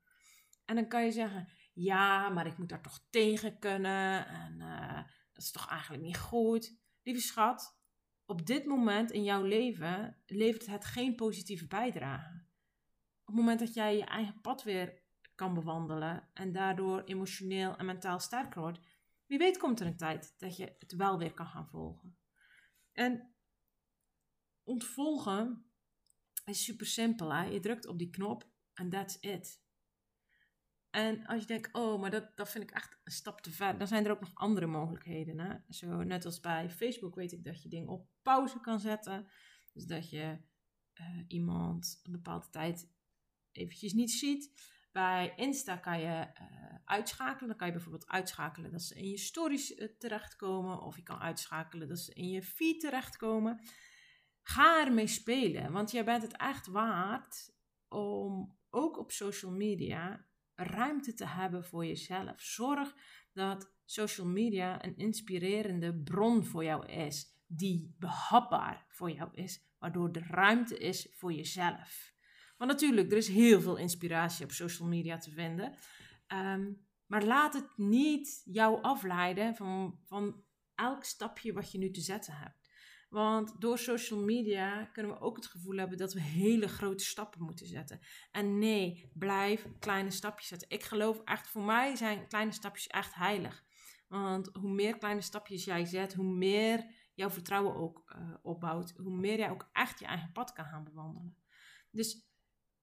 En 0.64 0.74
dan 0.74 0.88
kan 0.88 1.04
je 1.04 1.12
zeggen, 1.12 1.48
ja, 1.72 2.28
maar 2.28 2.46
ik 2.46 2.58
moet 2.58 2.68
daar 2.68 2.82
toch 2.82 3.06
tegen 3.10 3.58
kunnen 3.58 4.26
en 4.26 4.60
uh, 4.60 5.02
dat 5.32 5.42
is 5.42 5.50
toch 5.50 5.68
eigenlijk 5.68 6.02
niet 6.02 6.18
goed. 6.18 6.76
Lieve 7.02 7.20
schat, 7.20 7.78
op 8.26 8.46
dit 8.46 8.64
moment 8.64 9.10
in 9.10 9.24
jouw 9.24 9.42
leven 9.42 10.22
levert 10.26 10.66
het 10.66 10.84
geen 10.84 11.14
positieve 11.14 11.66
bijdrage 11.66 12.43
het 13.24 13.34
moment 13.34 13.58
dat 13.58 13.74
jij 13.74 13.96
je 13.96 14.04
eigen 14.04 14.40
pad 14.40 14.62
weer 14.62 15.02
kan 15.34 15.54
bewandelen 15.54 16.28
en 16.32 16.52
daardoor 16.52 17.02
emotioneel 17.04 17.76
en 17.76 17.86
mentaal 17.86 18.20
sterker 18.20 18.60
wordt, 18.60 18.80
wie 19.26 19.38
weet 19.38 19.58
komt 19.58 19.80
er 19.80 19.86
een 19.86 19.96
tijd 19.96 20.34
dat 20.38 20.56
je 20.56 20.76
het 20.78 20.92
wel 20.92 21.18
weer 21.18 21.34
kan 21.34 21.46
gaan 21.46 21.68
volgen. 21.68 22.18
En 22.92 23.34
ontvolgen 24.62 25.64
is 26.44 26.64
super 26.64 26.86
simpel. 26.86 27.34
Hè? 27.34 27.44
Je 27.44 27.60
drukt 27.60 27.86
op 27.86 27.98
die 27.98 28.10
knop 28.10 28.48
en 28.74 28.90
that's 28.90 29.16
it. 29.20 29.62
En 30.90 31.26
als 31.26 31.40
je 31.40 31.46
denkt, 31.46 31.74
oh, 31.74 32.00
maar 32.00 32.10
dat, 32.10 32.36
dat 32.36 32.50
vind 32.50 32.64
ik 32.64 32.70
echt 32.70 33.00
een 33.04 33.12
stap 33.12 33.40
te 33.40 33.50
ver, 33.50 33.78
dan 33.78 33.86
zijn 33.86 34.04
er 34.04 34.10
ook 34.10 34.20
nog 34.20 34.34
andere 34.34 34.66
mogelijkheden. 34.66 35.38
Hè? 35.38 35.56
Zo, 35.68 36.02
net 36.02 36.24
als 36.24 36.40
bij 36.40 36.70
Facebook 36.70 37.14
weet 37.14 37.32
ik 37.32 37.44
dat 37.44 37.62
je 37.62 37.68
dingen 37.68 37.88
op 37.88 38.08
pauze 38.22 38.60
kan 38.60 38.80
zetten. 38.80 39.28
Dus 39.72 39.84
dat 39.84 40.10
je 40.10 40.38
uh, 41.00 41.24
iemand 41.28 42.00
een 42.02 42.12
bepaalde 42.12 42.50
tijd 42.50 42.93
eventjes 43.56 43.92
niet 43.92 44.10
ziet. 44.10 44.72
Bij 44.92 45.32
Insta 45.36 45.76
kan 45.76 46.00
je 46.00 46.06
uh, 46.06 46.74
uitschakelen. 46.84 47.48
Dan 47.48 47.56
kan 47.56 47.66
je 47.66 47.72
bijvoorbeeld 47.72 48.08
uitschakelen 48.08 48.70
dat 48.70 48.82
ze 48.82 48.94
in 48.94 49.08
je 49.08 49.18
stories 49.18 49.76
uh, 49.76 49.88
terechtkomen. 49.98 50.82
Of 50.82 50.96
je 50.96 51.02
kan 51.02 51.18
uitschakelen 51.18 51.88
dat 51.88 51.98
ze 51.98 52.14
in 52.14 52.28
je 52.28 52.42
feed 52.42 52.80
terechtkomen. 52.80 53.60
Ga 54.42 54.84
ermee 54.84 55.06
spelen, 55.06 55.72
want 55.72 55.90
jij 55.90 56.04
bent 56.04 56.22
het 56.22 56.36
echt 56.36 56.66
waard 56.66 57.54
om 57.88 58.58
ook 58.70 58.98
op 58.98 59.12
social 59.12 59.52
media 59.52 60.26
ruimte 60.54 61.14
te 61.14 61.26
hebben 61.26 61.64
voor 61.64 61.86
jezelf. 61.86 62.40
Zorg 62.40 62.94
dat 63.32 63.72
social 63.84 64.26
media 64.26 64.84
een 64.84 64.96
inspirerende 64.96 66.02
bron 66.02 66.44
voor 66.44 66.64
jou 66.64 66.86
is, 66.86 67.42
die 67.46 67.94
behapbaar 67.98 68.86
voor 68.88 69.10
jou 69.10 69.34
is, 69.34 69.64
waardoor 69.78 70.10
er 70.12 70.26
ruimte 70.30 70.78
is 70.78 71.08
voor 71.12 71.32
jezelf. 71.32 72.13
Want 72.56 72.70
natuurlijk, 72.70 73.10
er 73.10 73.16
is 73.16 73.28
heel 73.28 73.60
veel 73.60 73.76
inspiratie 73.76 74.44
op 74.44 74.50
social 74.50 74.88
media 74.88 75.18
te 75.18 75.30
vinden. 75.30 75.74
Ehm, 76.26 76.72
maar 77.06 77.24
laat 77.24 77.54
het 77.54 77.76
niet 77.76 78.42
jou 78.44 78.82
afleiden 78.82 79.56
van, 79.56 79.98
van 80.04 80.44
elk 80.74 81.04
stapje 81.04 81.52
wat 81.52 81.72
je 81.72 81.78
nu 81.78 81.90
te 81.90 82.00
zetten 82.00 82.34
hebt. 82.34 82.64
Want 83.08 83.60
door 83.60 83.78
social 83.78 84.20
media 84.20 84.84
kunnen 84.84 85.12
we 85.12 85.20
ook 85.20 85.36
het 85.36 85.46
gevoel 85.46 85.76
hebben 85.76 85.98
dat 85.98 86.12
we 86.12 86.20
hele 86.20 86.68
grote 86.68 87.04
stappen 87.04 87.42
moeten 87.42 87.66
zetten. 87.66 88.00
En 88.30 88.58
nee, 88.58 89.10
blijf 89.14 89.66
kleine 89.78 90.10
stapjes 90.10 90.48
zetten. 90.48 90.70
Ik 90.70 90.82
geloof 90.82 91.20
echt, 91.24 91.48
voor 91.48 91.62
mij 91.62 91.96
zijn 91.96 92.28
kleine 92.28 92.52
stapjes 92.52 92.86
echt 92.86 93.14
heilig. 93.14 93.64
Want 94.08 94.50
hoe 94.52 94.70
meer 94.70 94.98
kleine 94.98 95.20
stapjes 95.20 95.64
jij 95.64 95.84
zet, 95.84 96.14
hoe 96.14 96.34
meer 96.34 96.86
jouw 97.14 97.30
vertrouwen 97.30 97.74
ook 97.74 98.02
uh, 98.16 98.34
opbouwt. 98.42 98.94
Hoe 98.96 99.16
meer 99.16 99.38
jij 99.38 99.50
ook 99.50 99.68
echt 99.72 99.98
je 99.98 100.06
eigen 100.06 100.32
pad 100.32 100.52
kan 100.52 100.64
gaan 100.64 100.84
bewandelen. 100.84 101.36
Dus 101.90 102.28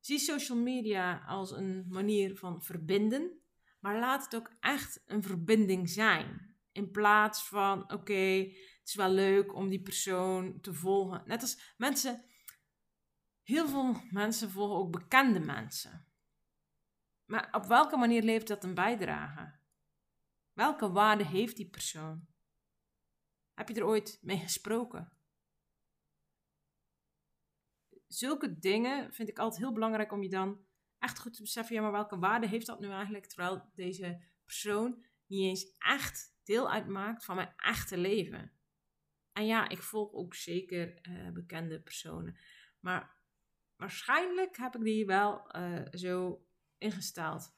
zie 0.02 0.20
social 0.20 0.58
media 0.58 1.24
als 1.28 1.52
een 1.52 1.86
manier 1.90 2.38
van 2.38 2.62
verbinden. 2.64 3.42
Maar 3.80 4.00
laat 4.00 4.24
het 4.24 4.36
ook 4.36 4.52
echt 4.60 5.04
een 5.06 5.24
verbinding 5.24 5.90
zijn. 5.90 6.56
In 6.72 6.92
plaats 6.92 7.48
van, 7.48 7.92
oké, 7.92 8.14
het 8.14 8.88
is 8.88 8.96
wel 8.96 9.10
leuk 9.10 9.56
om 9.56 9.70
die 9.70 9.82
persoon 9.82 10.62
te 10.62 10.74
volgen. 10.74 11.24
Net 11.26 11.42
als 11.42 11.74
mensen, 11.78 12.24
heel 13.44 13.68
veel 13.68 13.96
mensen 14.10 14.50
volgen 14.50 14.78
ook 14.78 14.92
bekende 14.92 15.40
mensen. 15.40 16.06
Maar 17.26 17.50
op 17.52 17.66
welke 17.66 17.98
manier 17.98 18.24
levert 18.24 18.48
dat 18.48 18.64
een 18.64 18.74
bijdrage? 18.74 19.60
Welke 20.54 20.92
waarde 20.92 21.26
heeft 21.26 21.56
die 21.56 21.70
persoon? 21.70 22.28
Heb 23.54 23.68
je 23.70 23.76
er 23.76 23.86
ooit 23.86 24.20
mee 24.22 24.38
gesproken? 24.38 25.12
Zulke 28.14 28.60
dingen 28.60 29.14
vind 29.14 29.30
ik 29.30 29.40
altijd 29.40 29.62
heel 29.62 29.74
belangrijk 29.74 30.12
om 30.12 30.24
je 30.24 30.30
dan 30.30 30.66
echt 31.00 31.20
goed 31.20 31.34
te 31.34 31.42
beseffen. 31.42 31.76
Ja, 31.76 31.82
maar 31.82 31.92
welke 31.92 32.20
waarde 32.20 32.48
heeft 32.48 32.66
dat 32.66 32.80
nu 32.80 32.90
eigenlijk? 32.90 33.26
Terwijl 33.26 33.70
deze 33.74 34.22
persoon 34.46 35.06
niet 35.26 35.44
eens 35.44 35.76
echt 35.78 36.36
deel 36.44 36.72
uitmaakt 36.72 37.26
van 37.26 37.36
mijn 37.36 37.54
echte 37.58 37.98
leven. 37.98 38.52
En 39.34 39.46
ja, 39.46 39.70
ik 39.70 39.82
volg 39.82 40.14
ook 40.14 40.34
zeker 40.34 41.08
uh, 41.10 41.32
bekende 41.32 41.82
personen. 41.82 42.38
Maar 42.80 43.16
waarschijnlijk 43.76 44.58
heb 44.58 44.76
ik 44.76 44.84
die 44.84 45.06
wel 45.06 45.56
uh, 45.56 45.86
zo 45.92 46.46
ingesteld 46.78 47.56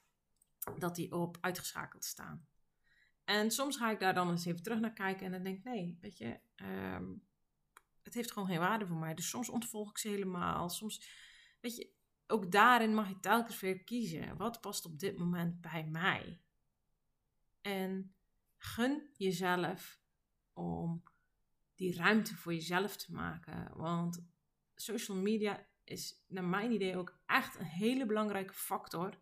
dat 0.77 0.95
die 0.95 1.11
op 1.11 1.37
uitgeschakeld 1.41 2.05
staan. 2.05 2.47
En 3.23 3.51
soms 3.51 3.77
ga 3.77 3.91
ik 3.91 3.99
daar 3.99 4.13
dan 4.13 4.29
eens 4.29 4.45
even 4.45 4.63
terug 4.63 4.79
naar 4.79 4.93
kijken 4.93 5.25
en 5.25 5.31
dan 5.31 5.43
denk 5.43 5.57
ik, 5.57 5.63
nee, 5.63 5.97
weet 6.01 6.17
je, 6.17 6.39
um, 6.55 7.27
het 8.03 8.13
heeft 8.13 8.31
gewoon 8.31 8.47
geen 8.47 8.59
waarde 8.59 8.87
voor 8.87 8.97
mij. 8.97 9.13
Dus 9.13 9.29
soms 9.29 9.49
ontvolg 9.49 9.89
ik 9.89 9.97
ze 9.97 10.07
helemaal. 10.07 10.69
Soms, 10.69 11.07
weet 11.59 11.75
je, 11.75 11.91
ook 12.27 12.51
daarin 12.51 12.93
mag 12.93 13.07
je 13.07 13.19
telkens 13.19 13.59
weer 13.59 13.83
kiezen. 13.83 14.37
Wat 14.37 14.61
past 14.61 14.85
op 14.85 14.99
dit 14.99 15.17
moment 15.17 15.61
bij 15.61 15.83
mij? 15.83 16.39
En 17.61 18.15
gun 18.57 19.09
jezelf 19.17 19.99
om 20.53 21.03
die 21.75 21.95
ruimte 21.95 22.35
voor 22.35 22.53
jezelf 22.53 22.97
te 22.97 23.13
maken. 23.13 23.77
Want 23.77 24.25
social 24.75 25.17
media 25.17 25.67
is 25.83 26.23
naar 26.27 26.43
mijn 26.43 26.71
idee 26.71 26.97
ook 26.97 27.19
echt 27.25 27.59
een 27.59 27.65
hele 27.65 28.05
belangrijke 28.05 28.53
factor 28.53 29.17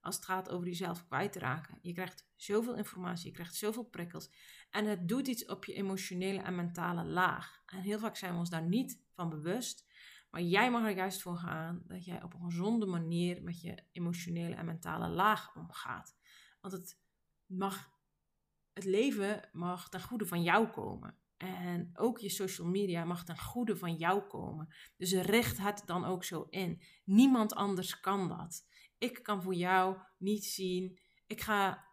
als 0.00 0.16
het 0.16 0.24
gaat 0.24 0.48
over 0.48 0.66
jezelf 0.66 1.06
kwijt 1.06 1.36
raken. 1.36 1.78
Je 1.82 1.92
krijgt 1.92 2.28
zoveel 2.36 2.76
informatie, 2.76 3.26
je 3.26 3.32
krijgt 3.32 3.54
zoveel 3.54 3.84
prikkels 3.84 4.30
en 4.70 4.84
het 4.84 5.08
doet 5.08 5.26
iets 5.26 5.46
op 5.46 5.64
je 5.64 5.74
emotionele 5.74 6.40
en 6.40 6.54
mentale 6.54 7.04
laag. 7.04 7.62
En 7.66 7.80
heel 7.80 7.98
vaak 7.98 8.16
zijn 8.16 8.32
we 8.32 8.38
ons 8.38 8.50
daar 8.50 8.66
niet 8.66 9.02
van 9.12 9.28
bewust. 9.28 9.86
Maar 10.30 10.42
jij 10.42 10.70
mag 10.70 10.82
er 10.82 10.96
juist 10.96 11.22
voor 11.22 11.36
gaan 11.36 11.82
dat 11.86 12.04
jij 12.04 12.22
op 12.22 12.34
een 12.34 12.44
gezonde 12.44 12.86
manier 12.86 13.42
met 13.42 13.60
je 13.60 13.82
emotionele 13.92 14.54
en 14.54 14.66
mentale 14.66 15.08
laag 15.08 15.56
omgaat. 15.56 16.16
Want 16.60 16.74
het, 16.74 17.00
mag, 17.46 17.90
het 18.72 18.84
leven 18.84 19.48
mag 19.52 19.88
ten 19.88 20.02
goede 20.02 20.26
van 20.26 20.42
jou 20.42 20.68
komen. 20.68 21.16
En 21.36 21.90
ook 21.94 22.18
je 22.18 22.28
social 22.28 22.68
media 22.68 23.04
mag 23.04 23.24
ten 23.24 23.38
goede 23.38 23.76
van 23.76 23.94
jou 23.94 24.22
komen. 24.22 24.74
Dus 24.96 25.12
richt 25.12 25.58
het 25.58 25.82
dan 25.86 26.04
ook 26.04 26.24
zo 26.24 26.46
in. 26.50 26.82
Niemand 27.04 27.54
anders 27.54 28.00
kan 28.00 28.28
dat. 28.28 28.66
Ik 28.98 29.22
kan 29.22 29.42
voor 29.42 29.54
jou 29.54 29.98
niet 30.16 30.44
zien. 30.44 30.98
Ik, 31.26 31.40
ga, 31.40 31.84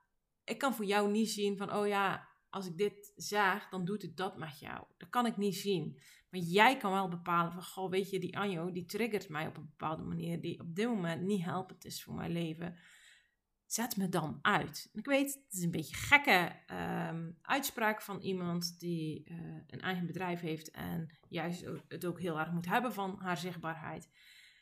ik 0.43 0.57
kan 0.57 0.73
voor 0.73 0.85
jou 0.85 1.11
niet 1.11 1.29
zien 1.29 1.57
van, 1.57 1.73
oh 1.73 1.87
ja, 1.87 2.27
als 2.55 2.67
ik 2.67 2.77
dit 2.77 3.13
zeg, 3.15 3.69
dan 3.69 3.85
doet 3.85 4.01
het 4.01 4.17
dat 4.17 4.37
met 4.37 4.59
jou. 4.59 4.83
Dat 4.97 5.09
kan 5.09 5.25
ik 5.25 5.37
niet 5.37 5.55
zien. 5.55 5.99
Maar 6.29 6.39
jij 6.39 6.77
kan 6.77 6.91
wel 6.91 7.07
bepalen 7.07 7.51
van, 7.51 7.63
goh, 7.63 7.89
weet 7.89 8.09
je, 8.09 8.19
die 8.19 8.37
Anjo, 8.37 8.71
die 8.71 8.85
triggert 8.85 9.29
mij 9.29 9.47
op 9.47 9.57
een 9.57 9.65
bepaalde 9.77 10.03
manier, 10.03 10.41
die 10.41 10.59
op 10.59 10.75
dit 10.75 10.87
moment 10.87 11.21
niet 11.21 11.43
helpend 11.43 11.85
is 11.85 12.03
voor 12.03 12.13
mijn 12.13 12.31
leven 12.31 12.77
zet 13.65 13.97
me 13.97 14.09
dan 14.09 14.39
uit. 14.41 14.89
Ik 14.93 15.05
weet, 15.05 15.33
het 15.33 15.53
is 15.53 15.63
een 15.63 15.71
beetje 15.71 15.95
gekke 15.95 16.61
ehm, 16.65 17.31
uitspraak 17.41 18.01
van 18.01 18.19
iemand 18.19 18.79
die 18.79 19.23
eh, 19.23 19.37
een 19.67 19.81
eigen 19.81 20.05
bedrijf 20.05 20.39
heeft 20.39 20.71
en 20.71 21.17
juist 21.29 21.65
het 21.87 22.05
ook 22.05 22.19
heel 22.19 22.39
erg 22.39 22.51
moet 22.51 22.65
hebben 22.65 22.93
van 22.93 23.15
haar 23.19 23.37
zichtbaarheid. 23.37 24.09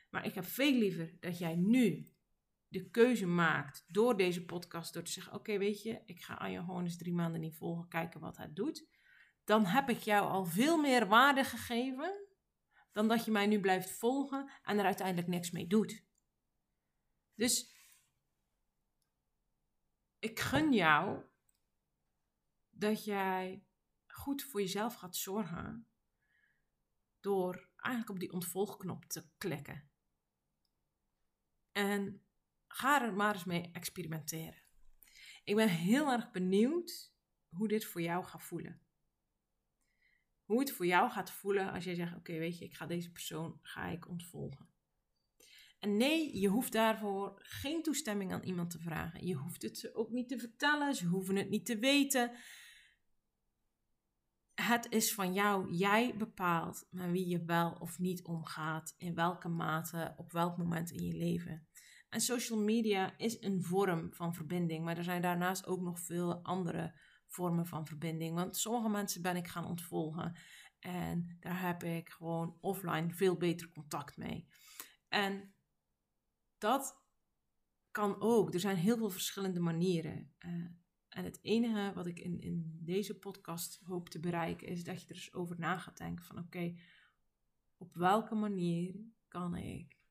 Maar 0.09 0.25
ik 0.25 0.33
heb 0.33 0.45
veel 0.45 0.73
liever 0.73 1.17
dat 1.19 1.37
jij 1.37 1.55
nu 1.55 2.12
de 2.73 2.89
keuze 2.89 3.25
maakt 3.25 3.83
door 3.87 4.17
deze 4.17 4.45
podcast, 4.45 4.93
door 4.93 5.03
te 5.03 5.11
zeggen: 5.11 5.33
Oké, 5.33 5.57
weet 5.57 5.81
je, 5.81 6.01
ik 6.05 6.21
ga 6.21 6.33
Anja 6.33 6.65
eens 6.67 6.97
drie 6.97 7.13
maanden 7.13 7.41
niet 7.41 7.55
volgen, 7.55 7.87
kijken 7.87 8.19
wat 8.19 8.37
het 8.37 8.55
doet. 8.55 8.87
Dan 9.43 9.65
heb 9.65 9.89
ik 9.89 9.99
jou 9.99 10.29
al 10.29 10.45
veel 10.45 10.77
meer 10.77 11.07
waarde 11.07 11.43
gegeven 11.43 12.27
dan 12.91 13.07
dat 13.07 13.25
je 13.25 13.31
mij 13.31 13.47
nu 13.47 13.59
blijft 13.59 13.91
volgen 13.91 14.51
en 14.63 14.79
er 14.79 14.85
uiteindelijk 14.85 15.27
niks 15.27 15.51
mee 15.51 15.67
doet. 15.67 16.05
Dus 17.35 17.75
ik 20.19 20.39
gun 20.39 20.73
jou 20.73 21.23
dat 22.69 23.03
jij 23.05 23.65
goed 24.07 24.43
voor 24.43 24.61
jezelf 24.61 24.95
gaat 24.95 25.15
zorgen 25.15 25.87
door 27.19 27.69
eigenlijk 27.75 28.09
op 28.09 28.19
die 28.19 28.31
ontvolgknop 28.31 29.05
te 29.05 29.29
klikken. 29.37 29.89
En 31.71 32.22
ga 32.73 33.01
er 33.01 33.13
maar 33.13 33.33
eens 33.33 33.43
mee 33.43 33.69
experimenteren. 33.71 34.61
Ik 35.43 35.55
ben 35.55 35.69
heel 35.69 36.11
erg 36.11 36.31
benieuwd 36.31 37.13
hoe 37.49 37.67
dit 37.67 37.85
voor 37.85 38.01
jou 38.01 38.23
gaat 38.23 38.43
voelen. 38.43 38.81
Hoe 40.43 40.59
het 40.59 40.71
voor 40.71 40.85
jou 40.85 41.11
gaat 41.11 41.31
voelen 41.31 41.71
als 41.71 41.83
jij 41.83 41.95
zegt: 41.95 42.15
Oké, 42.15 42.37
weet 42.37 42.57
je, 42.57 42.65
ik 42.65 42.73
ga 42.73 42.85
deze 42.85 43.11
persoon 43.11 43.59
ga 43.61 43.87
ik 43.87 44.09
ontvolgen. 44.09 44.71
En 45.79 45.97
nee, 45.97 46.39
je 46.39 46.47
hoeft 46.47 46.71
daarvoor 46.71 47.39
geen 47.43 47.83
toestemming 47.83 48.33
aan 48.33 48.43
iemand 48.43 48.69
te 48.69 48.79
vragen. 48.79 49.25
Je 49.25 49.35
hoeft 49.35 49.61
het 49.61 49.77
ze 49.77 49.95
ook 49.95 50.09
niet 50.09 50.29
te 50.29 50.39
vertellen, 50.39 50.95
ze 50.95 51.05
hoeven 51.05 51.35
het 51.35 51.49
niet 51.49 51.65
te 51.65 51.79
weten. 51.79 52.31
Het 54.53 54.91
is 54.91 55.13
van 55.13 55.33
jou. 55.33 55.73
Jij 55.73 56.17
bepaalt 56.17 56.87
met 56.89 57.11
wie 57.11 57.27
je 57.27 57.43
wel 57.43 57.71
of 57.71 57.99
niet 57.99 58.23
omgaat, 58.23 58.95
in 58.97 59.15
welke 59.15 59.47
mate, 59.47 60.13
op 60.17 60.31
welk 60.31 60.57
moment 60.57 60.91
in 60.91 61.03
je 61.05 61.13
leven. 61.13 61.67
En 62.13 62.21
social 62.21 62.59
media 62.59 63.17
is 63.17 63.41
een 63.41 63.63
vorm 63.63 64.13
van 64.13 64.33
verbinding, 64.33 64.83
maar 64.83 64.97
er 64.97 65.03
zijn 65.03 65.21
daarnaast 65.21 65.65
ook 65.65 65.81
nog 65.81 65.99
veel 65.99 66.43
andere 66.43 66.93
vormen 67.27 67.65
van 67.65 67.87
verbinding. 67.87 68.35
Want 68.35 68.57
sommige 68.57 68.89
mensen 68.89 69.21
ben 69.21 69.35
ik 69.35 69.47
gaan 69.47 69.65
ontvolgen 69.65 70.35
en 70.79 71.37
daar 71.39 71.61
heb 71.61 71.83
ik 71.83 72.09
gewoon 72.09 72.57
offline 72.61 73.13
veel 73.13 73.37
beter 73.37 73.69
contact 73.69 74.17
mee. 74.17 74.47
En 75.07 75.53
dat 76.57 77.01
kan 77.91 78.21
ook. 78.21 78.53
Er 78.53 78.59
zijn 78.59 78.77
heel 78.77 78.97
veel 78.97 79.09
verschillende 79.09 79.59
manieren. 79.59 80.33
Uh, 80.39 80.51
en 81.09 81.23
het 81.23 81.39
enige 81.41 81.91
wat 81.95 82.05
ik 82.05 82.19
in, 82.19 82.41
in 82.41 82.79
deze 82.81 83.19
podcast 83.19 83.79
hoop 83.83 84.09
te 84.09 84.19
bereiken, 84.19 84.67
is 84.67 84.83
dat 84.83 85.01
je 85.01 85.07
er 85.07 85.15
eens 85.15 85.33
over 85.33 85.59
na 85.59 85.77
gaat 85.77 85.97
denken 85.97 86.25
van 86.25 86.37
oké, 86.37 86.75
op 87.77 87.95
welke 87.95 88.35
manier 88.35 88.95
kan 89.27 89.55
ik 89.55 90.01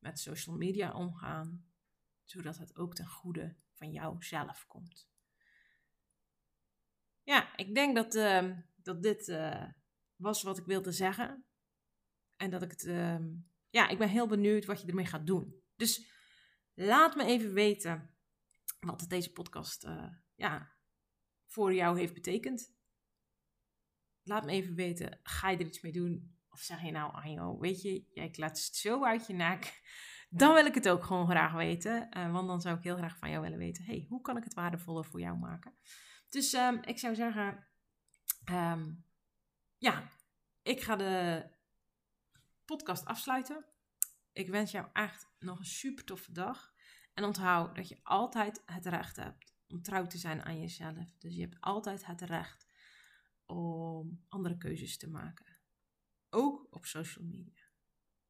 met 0.00 0.18
social 0.18 0.56
media 0.56 0.92
omgaan, 0.92 1.70
zodat 2.24 2.58
het 2.58 2.76
ook 2.76 2.94
ten 2.94 3.06
goede 3.06 3.56
van 3.72 3.92
jouzelf 3.92 4.66
komt. 4.66 5.08
Ja, 7.22 7.56
ik 7.56 7.74
denk 7.74 7.96
dat, 7.96 8.14
ehm, 8.14 8.60
dat 8.76 9.02
dit 9.02 9.28
uh, 9.28 9.64
was 10.16 10.42
wat 10.42 10.58
ik 10.58 10.64
wilde 10.64 10.92
zeggen. 10.92 11.44
En 12.36 12.50
dat 12.50 12.62
ik 12.62 12.70
het, 12.70 12.84
uh, 12.84 13.18
ja, 13.70 13.88
ik 13.88 13.98
ben 13.98 14.08
heel 14.08 14.26
benieuwd 14.26 14.64
wat 14.64 14.80
je 14.80 14.86
ermee 14.86 15.06
gaat 15.06 15.26
doen. 15.26 15.62
Dus 15.76 16.12
laat 16.74 17.16
me 17.16 17.24
even 17.24 17.52
weten 17.52 18.14
wat 18.80 19.04
deze 19.08 19.32
podcast, 19.32 19.84
uh, 19.84 20.14
ja, 20.34 20.72
voor 21.46 21.74
jou 21.74 21.98
heeft 21.98 22.14
betekend. 22.14 22.74
Laat 24.22 24.44
me 24.44 24.52
even 24.52 24.74
weten, 24.74 25.20
ga 25.22 25.50
je 25.50 25.58
er 25.58 25.66
iets 25.66 25.80
mee 25.80 25.92
doen? 25.92 26.39
Of 26.50 26.60
zeg 26.60 26.82
je 26.82 26.90
nou, 26.90 27.12
Anjo, 27.12 27.58
weet 27.58 27.82
je, 27.82 28.04
jij 28.14 28.30
kletst 28.30 28.66
het 28.66 28.76
zo 28.76 29.04
uit 29.04 29.26
je 29.26 29.32
nek. 29.32 29.80
Dan 30.32 30.54
wil 30.54 30.66
ik 30.66 30.74
het 30.74 30.88
ook 30.88 31.04
gewoon 31.04 31.30
graag 31.30 31.52
weten. 31.52 32.18
Uh, 32.18 32.32
want 32.32 32.48
dan 32.48 32.60
zou 32.60 32.76
ik 32.76 32.82
heel 32.82 32.96
graag 32.96 33.18
van 33.18 33.30
jou 33.30 33.42
willen 33.42 33.58
weten, 33.58 33.84
hey, 33.84 34.06
hoe 34.08 34.20
kan 34.20 34.36
ik 34.36 34.44
het 34.44 34.54
waardevoller 34.54 35.04
voor 35.04 35.20
jou 35.20 35.38
maken? 35.38 35.74
Dus 36.28 36.52
um, 36.52 36.82
ik 36.82 36.98
zou 36.98 37.14
zeggen, 37.14 37.66
um, 38.50 39.04
ja, 39.78 40.08
ik 40.62 40.80
ga 40.80 40.96
de 40.96 41.44
podcast 42.64 43.04
afsluiten. 43.04 43.64
Ik 44.32 44.48
wens 44.48 44.70
jou 44.70 44.86
echt 44.92 45.28
nog 45.38 45.58
een 45.58 45.64
super 45.64 46.04
toffe 46.04 46.32
dag. 46.32 46.72
En 47.14 47.24
onthoud 47.24 47.76
dat 47.76 47.88
je 47.88 48.00
altijd 48.02 48.62
het 48.64 48.86
recht 48.86 49.16
hebt 49.16 49.54
om 49.68 49.82
trouw 49.82 50.06
te 50.06 50.18
zijn 50.18 50.42
aan 50.42 50.60
jezelf. 50.60 51.16
Dus 51.18 51.34
je 51.34 51.40
hebt 51.40 51.60
altijd 51.60 52.06
het 52.06 52.20
recht 52.20 52.66
om 53.46 54.24
andere 54.28 54.56
keuzes 54.56 54.98
te 54.98 55.10
maken. 55.10 55.49
Ook 56.30 56.66
op 56.70 56.86
social 56.86 57.24
media. 57.24 57.64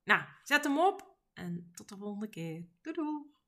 Nou, 0.05 0.25
zet 0.43 0.65
hem 0.65 0.79
op 0.79 1.17
en 1.33 1.71
tot 1.75 1.89
de 1.89 1.97
volgende 1.97 2.29
keer. 2.29 2.69
Doei 2.81 2.97
doei! 2.97 3.40